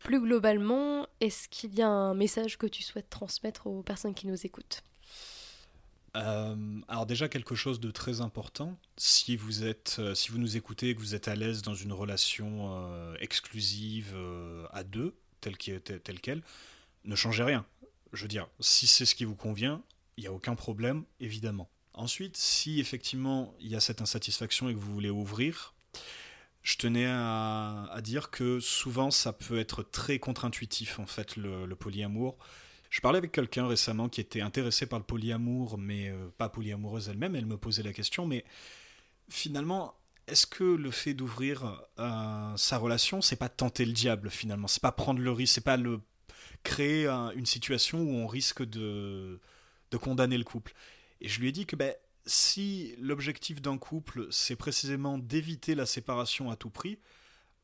Plus 0.00 0.20
globalement, 0.20 1.06
est-ce 1.20 1.48
qu'il 1.48 1.74
y 1.74 1.82
a 1.82 1.88
un 1.88 2.14
message 2.14 2.56
que 2.58 2.66
tu 2.66 2.82
souhaites 2.82 3.10
transmettre 3.10 3.66
aux 3.66 3.82
personnes 3.82 4.14
qui 4.14 4.26
nous 4.26 4.46
écoutent? 4.46 4.82
Euh, 6.16 6.80
alors 6.86 7.06
déjà 7.06 7.28
quelque 7.28 7.54
chose 7.54 7.80
de 7.80 7.90
très 7.90 8.20
important, 8.20 8.78
si 8.96 9.36
vous 9.36 9.64
êtes, 9.64 9.96
euh, 9.98 10.14
si 10.14 10.30
vous 10.30 10.38
nous 10.38 10.56
écoutez 10.56 10.90
et 10.90 10.94
que 10.94 11.00
vous 11.00 11.16
êtes 11.16 11.26
à 11.26 11.34
l'aise 11.34 11.62
dans 11.62 11.74
une 11.74 11.92
relation 11.92 12.70
euh, 12.70 13.16
exclusive 13.18 14.16
à 14.72 14.84
deux, 14.84 15.16
telle 15.40 15.56
qu'elle, 15.56 15.80
telle, 15.80 16.00
telle 16.00 16.20
qu'elle, 16.20 16.42
ne 17.04 17.16
changez 17.16 17.42
rien. 17.42 17.66
Je 18.12 18.22
veux 18.22 18.28
dire, 18.28 18.48
si 18.60 18.86
c'est 18.86 19.06
ce 19.06 19.14
qui 19.16 19.24
vous 19.24 19.34
convient, 19.34 19.82
il 20.16 20.22
n'y 20.22 20.26
a 20.28 20.32
aucun 20.32 20.54
problème, 20.54 21.04
évidemment. 21.20 21.70
Ensuite, 21.94 22.36
si 22.36 22.80
effectivement 22.80 23.54
il 23.60 23.68
y 23.68 23.76
a 23.76 23.80
cette 23.80 24.02
insatisfaction 24.02 24.68
et 24.68 24.74
que 24.74 24.78
vous 24.78 24.92
voulez 24.92 25.10
ouvrir, 25.10 25.74
je 26.62 26.76
tenais 26.76 27.06
à, 27.06 28.00
dire 28.02 28.30
que 28.30 28.58
souvent 28.58 29.10
ça 29.10 29.32
peut 29.32 29.58
être 29.58 29.82
très 29.82 30.18
contre-intuitif 30.18 30.98
en 30.98 31.06
fait 31.06 31.36
le, 31.36 31.72
polyamour. 31.74 32.36
Je 32.90 33.00
parlais 33.00 33.18
avec 33.18 33.32
quelqu'un 33.32 33.66
récemment 33.66 34.08
qui 34.08 34.20
était 34.20 34.40
intéressé 34.40 34.86
par 34.86 34.98
le 34.98 35.04
polyamour, 35.04 35.78
mais 35.78 36.08
euh, 36.08 36.28
pas 36.38 36.48
polyamoureuse 36.48 37.08
elle-même. 37.08 37.34
Elle 37.34 37.46
me 37.46 37.56
posait 37.56 37.82
la 37.82 37.92
question, 37.92 38.24
mais 38.26 38.44
finalement, 39.28 39.94
est-ce 40.26 40.46
que 40.46 40.64
le 40.64 40.90
fait 40.90 41.12
d'ouvrir 41.12 41.82
euh, 41.98 42.56
sa 42.56 42.78
relation, 42.78 43.20
c'est 43.20 43.36
pas 43.36 43.48
tenter 43.48 43.84
le 43.84 43.92
diable 43.92 44.30
finalement? 44.30 44.68
C'est 44.68 44.82
pas 44.82 44.92
prendre 44.92 45.20
le 45.20 45.32
risque, 45.32 45.54
c'est 45.54 45.60
pas 45.60 45.76
le 45.76 46.00
créer 46.62 47.06
une 47.06 47.46
situation 47.46 48.00
où 48.00 48.10
on 48.14 48.26
risque 48.26 48.64
de, 48.64 49.40
de 49.94 49.98
condamner 49.98 50.36
le 50.36 50.44
couple. 50.44 50.72
Et 51.20 51.28
je 51.28 51.40
lui 51.40 51.48
ai 51.48 51.52
dit 51.52 51.66
que 51.66 51.76
ben, 51.76 51.94
si 52.26 52.94
l'objectif 52.98 53.62
d'un 53.62 53.78
couple, 53.78 54.26
c'est 54.30 54.56
précisément 54.56 55.18
d'éviter 55.18 55.76
la 55.76 55.86
séparation 55.86 56.50
à 56.50 56.56
tout 56.56 56.70
prix, 56.70 56.98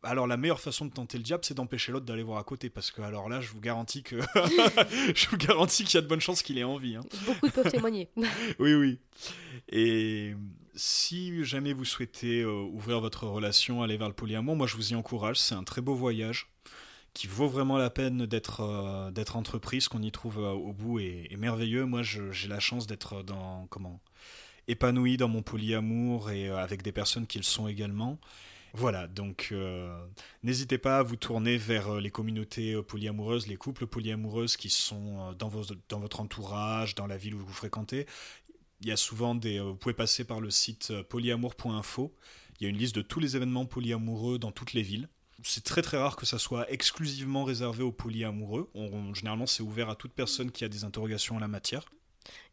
alors 0.03 0.27
la 0.29 0.37
meilleure 0.37 0.61
façon 0.61 0.87
de 0.87 0.93
tenter 0.93 1.19
le 1.19 1.25
diable, 1.25 1.45
c'est 1.45 1.55
d'empêcher 1.55 1.91
l'autre 1.93 2.07
d'aller 2.07 2.23
voir 2.23 2.39
à 2.39 2.45
côté, 2.45 2.71
parce 2.71 2.91
que 2.91 3.03
alors 3.03 3.29
là, 3.29 3.41
je 3.41 3.51
vous 3.51 3.61
garantis 3.61 4.03
que 4.03 4.17
je 5.15 5.29
vous 5.29 5.37
garantis 5.37 5.85
qu'il 5.85 5.97
y 5.97 5.99
a 5.99 6.03
de 6.03 6.07
bonnes 6.07 6.21
chances 6.21 6.43
qu'il 6.43 6.57
ait 6.57 6.65
envie. 6.65 6.97
Hein. 6.97 7.03
Beaucoup 7.27 7.51
peuvent 7.51 7.71
témoigner. 7.71 8.09
oui, 8.61 8.75
oui. 8.75 8.99
Et 9.69 10.35
si 10.75 11.45
jamais 11.45 11.73
vous 11.73 11.85
souhaitez 11.85 12.43
euh, 12.43 12.53
ouvrir 12.53 13.01
votre 13.01 13.27
relation, 13.27 13.83
aller 13.83 13.97
vers 13.97 14.09
le 14.09 14.15
polyamour, 14.15 14.55
moi 14.55 14.69
je 14.69 14.77
vous 14.77 14.93
y 14.93 14.95
encourage. 14.95 15.39
C'est 15.39 15.57
un 15.57 15.65
très 15.65 15.81
beau 15.81 15.95
voyage 15.95 16.49
qui 17.15 17.27
vaut 17.27 17.49
vraiment 17.49 17.77
la 17.77 17.91
peine 17.91 18.27
d'être 18.27 18.61
euh, 18.61 19.11
d'être 19.11 19.37
entrepris. 19.37 19.81
Ce 19.81 19.89
qu'on 19.89 20.03
y 20.03 20.13
trouve 20.13 20.39
euh, 20.39 20.53
au 20.53 20.73
bout 20.73 21.01
est, 21.01 21.37
merveilleux. 21.37 21.85
Moi, 21.85 22.03
j'ai 22.03 22.49
la 22.49 22.61
chance 22.61 22.87
d'être 22.87 23.23
dans 23.23 23.67
comment 23.69 24.01
épanoui 24.69 25.17
dans 25.17 25.29
mon 25.29 25.43
polyamour 25.43 26.31
et 26.31 26.49
avec 26.49 26.83
des 26.83 26.93
personnes 26.93 27.27
qui 27.27 27.39
le 27.39 27.45
sont 27.45 27.69
également. 27.69 28.19
Voilà, 28.73 29.09
donc 29.09 29.49
euh, 29.51 30.07
n'hésitez 30.45 30.79
pas 30.79 30.99
à 30.99 31.03
vous 31.03 31.17
tourner 31.17 31.57
vers 31.57 31.89
euh, 31.95 32.01
les 32.01 32.11
communautés 32.11 32.75
euh, 32.75 32.83
polyamoureuses, 32.83 33.49
les 33.49 33.57
couples 33.57 33.87
polyamoureuses 33.87 34.57
qui 34.57 34.71
sont 34.71 35.33
dans, 35.33 35.51
dans 35.89 35.99
votre 35.99 36.21
entourage, 36.21 36.95
dans 36.95 37.09
la 37.09 37.17
ville 37.17 37.35
où 37.35 37.41
vous 37.41 37.53
fréquentez. 37.53 38.07
Il 38.81 38.89
y 38.89 38.93
a 38.93 38.97
souvent 38.97 39.35
des. 39.35 39.59
Vous 39.61 39.75
pouvez 39.75 39.95
passer 39.95 40.25
par 40.25 40.41
le 40.41 40.51
site 40.51 40.93
polyamour.info. 41.03 42.15
Il 42.59 42.65
y 42.65 42.67
a 42.67 42.71
une 42.71 42.79
liste 42.79 42.95
de 42.95 43.03
tous 43.03 43.21
les 43.21 43.37
événements 43.37 43.67
polyamoureux 43.67 44.39
dans 44.39 44.53
toutes 44.53 44.73
les 44.73 44.83
villes. 44.83 45.09
C'est 45.43 45.65
très 45.65 45.83
très 45.83 45.97
rare 45.97 46.17
que 46.17 46.27
ça 46.27 46.39
soit 46.39 46.71
exclusivement 46.71 47.45
réservé 47.45 47.83
aux 47.83 47.93
polyamoureux. 47.93 48.71
généralement, 49.15 49.47
c'est 49.47 49.63
ouvert 49.63 49.89
à 49.89 49.95
toute 49.95 50.13
personne 50.13 50.51
qui 50.51 50.65
a 50.65 50.69
des 50.69 50.85
interrogations 50.85 51.37
en 51.37 51.39
la 51.41 51.49
matière 51.49 51.85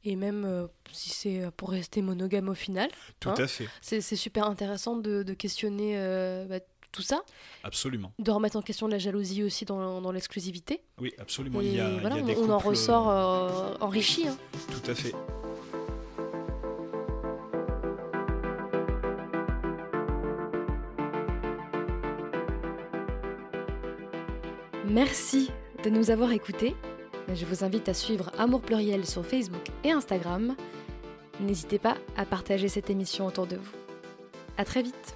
et 0.04 0.16
même 0.16 0.46
euh, 0.46 0.68
si 0.92 1.10
c'est 1.10 1.52
pour 1.58 1.72
rester 1.72 2.02
monogame 2.02 2.50
au 2.50 2.56
final. 2.56 2.90
Tout 3.20 3.30
hein, 3.30 3.36
à 3.38 3.48
fait. 3.48 3.68
C'est 3.82 4.02
super 4.02 4.46
intéressant 4.46 4.96
de, 4.96 5.24
questionner 5.34 5.98
euh, 5.98 6.46
bah, 6.46 6.60
tout 6.92 7.02
ça. 7.02 7.24
Absolument. 7.64 8.14
De 8.20 8.32
remettre 8.32 8.58
en 8.58 8.62
question 8.62 8.88
la 8.88 8.98
jalousie 8.98 9.44
aussi 9.44 9.66
dans, 9.66 10.02
dans 10.02 10.12
l'exclusivité. 10.12 10.82
Oui, 11.00 11.14
absolument. 11.18 11.62
il 11.62 11.76
y 11.76 11.80
a, 11.80 11.90
on, 12.38 12.50
en 12.50 12.58
ressort 12.58 13.10
euh, 13.10 13.76
enrichi. 13.80 14.28
Hein. 14.28 14.38
Tout 14.72 14.92
à 14.92 14.96
fait. 14.96 15.14
Merci 24.98 25.52
de 25.84 25.92
nous 25.92 26.10
avoir 26.10 26.32
écoutés. 26.32 26.76
Je 27.32 27.46
vous 27.46 27.64
invite 27.64 27.88
à 27.88 27.94
suivre 27.94 28.32
Amour 28.40 28.62
Pluriel 28.62 29.06
sur 29.06 29.24
Facebook 29.24 29.62
et 29.84 29.92
Instagram. 29.92 30.56
N'hésitez 31.40 31.78
pas 31.78 31.98
à 32.16 32.26
partager 32.26 32.68
cette 32.68 32.90
émission 32.90 33.28
autour 33.28 33.46
de 33.46 33.58
vous. 33.58 33.76
À 34.58 34.66
très 34.66 34.82
vite 34.82 35.14